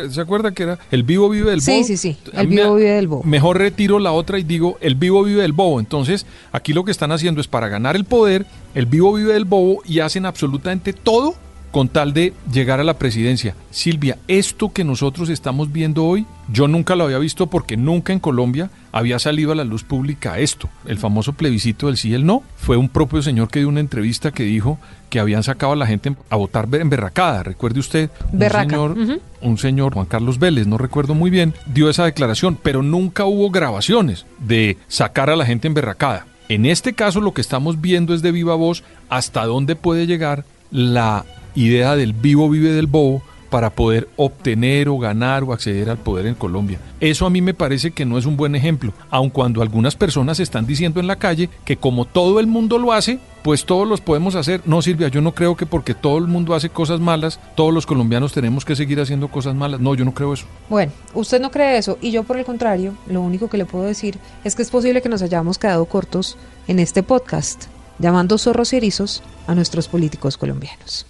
¿Se 0.08 0.20
acuerda 0.20 0.52
que 0.52 0.62
era 0.62 0.78
el 0.92 1.02
vivo 1.02 1.28
vive 1.28 1.50
del 1.50 1.60
bobo? 1.60 1.64
Sí, 1.64 1.84
sí, 1.84 1.96
sí, 1.96 2.16
el 2.32 2.46
vivo 2.46 2.76
vive 2.76 2.90
del 2.90 3.08
bobo. 3.08 3.24
Mejor 3.24 3.58
retiro 3.58 3.98
la 3.98 4.12
otra 4.12 4.38
y 4.38 4.44
digo, 4.44 4.78
el 4.80 4.94
vivo 4.94 5.24
vive 5.24 5.42
del 5.42 5.52
bobo. 5.52 5.78
Entonces, 5.78 6.26
aquí 6.52 6.72
lo 6.72 6.84
que 6.84 6.92
están 6.92 7.12
haciendo 7.12 7.40
es 7.40 7.48
para 7.48 7.68
ganar 7.68 7.96
el 7.96 8.04
poder, 8.04 8.46
el 8.74 8.86
vivo 8.86 9.12
vive 9.12 9.34
del 9.34 9.44
bobo 9.44 9.82
y 9.84 10.00
hacen 10.00 10.26
absolutamente 10.26 10.92
todo 10.92 11.34
con 11.74 11.88
tal 11.88 12.12
de 12.12 12.32
llegar 12.52 12.78
a 12.78 12.84
la 12.84 12.98
presidencia. 12.98 13.56
Silvia, 13.72 14.16
esto 14.28 14.72
que 14.72 14.84
nosotros 14.84 15.28
estamos 15.28 15.72
viendo 15.72 16.04
hoy, 16.04 16.24
yo 16.48 16.68
nunca 16.68 16.94
lo 16.94 17.02
había 17.02 17.18
visto 17.18 17.48
porque 17.48 17.76
nunca 17.76 18.12
en 18.12 18.20
Colombia 18.20 18.70
había 18.92 19.18
salido 19.18 19.50
a 19.50 19.56
la 19.56 19.64
luz 19.64 19.82
pública 19.82 20.38
esto. 20.38 20.68
El 20.86 20.98
famoso 20.98 21.32
plebiscito 21.32 21.88
del 21.88 21.96
sí 21.96 22.10
y 22.10 22.14
el 22.14 22.26
no. 22.26 22.44
Fue 22.58 22.76
un 22.76 22.88
propio 22.88 23.22
señor 23.22 23.48
que 23.48 23.58
dio 23.58 23.68
una 23.68 23.80
entrevista 23.80 24.30
que 24.30 24.44
dijo 24.44 24.78
que 25.10 25.18
habían 25.18 25.42
sacado 25.42 25.72
a 25.72 25.76
la 25.76 25.88
gente 25.88 26.14
a 26.30 26.36
votar 26.36 26.68
en 26.74 26.90
berracada. 26.90 27.42
Recuerde 27.42 27.80
usted, 27.80 28.08
un 28.30 28.38
señor, 28.38 28.96
un 29.40 29.58
señor, 29.58 29.94
Juan 29.94 30.06
Carlos 30.06 30.38
Vélez, 30.38 30.68
no 30.68 30.78
recuerdo 30.78 31.14
muy 31.14 31.30
bien, 31.30 31.54
dio 31.66 31.90
esa 31.90 32.04
declaración, 32.04 32.56
pero 32.62 32.84
nunca 32.84 33.24
hubo 33.24 33.50
grabaciones 33.50 34.26
de 34.38 34.78
sacar 34.86 35.28
a 35.28 35.34
la 35.34 35.44
gente 35.44 35.66
en 35.66 35.74
berracada. 35.74 36.24
En 36.48 36.66
este 36.66 36.92
caso 36.92 37.20
lo 37.20 37.34
que 37.34 37.40
estamos 37.40 37.80
viendo 37.80 38.14
es 38.14 38.22
de 38.22 38.30
viva 38.30 38.54
voz 38.54 38.84
hasta 39.08 39.44
dónde 39.44 39.74
puede 39.74 40.06
llegar 40.06 40.44
la 40.70 41.24
idea 41.54 41.96
del 41.96 42.12
vivo 42.12 42.48
vive 42.48 42.72
del 42.72 42.86
bobo 42.86 43.22
para 43.54 43.70
poder 43.70 44.08
obtener 44.16 44.88
o 44.88 44.98
ganar 44.98 45.44
o 45.44 45.52
acceder 45.52 45.88
al 45.88 45.98
poder 45.98 46.26
en 46.26 46.34
Colombia. 46.34 46.80
Eso 46.98 47.24
a 47.24 47.30
mí 47.30 47.40
me 47.40 47.54
parece 47.54 47.92
que 47.92 48.04
no 48.04 48.18
es 48.18 48.26
un 48.26 48.36
buen 48.36 48.56
ejemplo, 48.56 48.92
aun 49.10 49.30
cuando 49.30 49.62
algunas 49.62 49.94
personas 49.94 50.40
están 50.40 50.66
diciendo 50.66 50.98
en 50.98 51.06
la 51.06 51.20
calle 51.20 51.48
que 51.64 51.76
como 51.76 52.04
todo 52.04 52.40
el 52.40 52.48
mundo 52.48 52.78
lo 52.78 52.92
hace, 52.92 53.20
pues 53.44 53.64
todos 53.64 53.86
los 53.86 54.00
podemos 54.00 54.34
hacer. 54.34 54.62
No, 54.64 54.82
Silvia, 54.82 55.06
yo 55.06 55.20
no 55.20 55.36
creo 55.36 55.56
que 55.56 55.66
porque 55.66 55.94
todo 55.94 56.18
el 56.18 56.26
mundo 56.26 56.56
hace 56.56 56.68
cosas 56.68 56.98
malas, 56.98 57.38
todos 57.54 57.72
los 57.72 57.86
colombianos 57.86 58.32
tenemos 58.32 58.64
que 58.64 58.74
seguir 58.74 58.98
haciendo 58.98 59.28
cosas 59.28 59.54
malas. 59.54 59.78
No, 59.78 59.94
yo 59.94 60.04
no 60.04 60.14
creo 60.14 60.32
eso. 60.32 60.46
Bueno, 60.68 60.90
usted 61.12 61.40
no 61.40 61.52
cree 61.52 61.78
eso 61.78 61.96
y 62.00 62.10
yo 62.10 62.24
por 62.24 62.38
el 62.38 62.44
contrario, 62.44 62.96
lo 63.06 63.20
único 63.20 63.48
que 63.48 63.58
le 63.58 63.66
puedo 63.66 63.84
decir 63.84 64.18
es 64.42 64.56
que 64.56 64.62
es 64.62 64.70
posible 64.70 65.00
que 65.00 65.08
nos 65.08 65.22
hayamos 65.22 65.58
quedado 65.58 65.84
cortos 65.84 66.36
en 66.66 66.80
este 66.80 67.04
podcast, 67.04 67.66
llamando 67.98 68.38
zorros 68.38 68.72
y 68.72 68.76
erizos 68.76 69.22
a 69.46 69.54
nuestros 69.54 69.88
políticos 69.88 70.36
colombianos. 70.36 71.06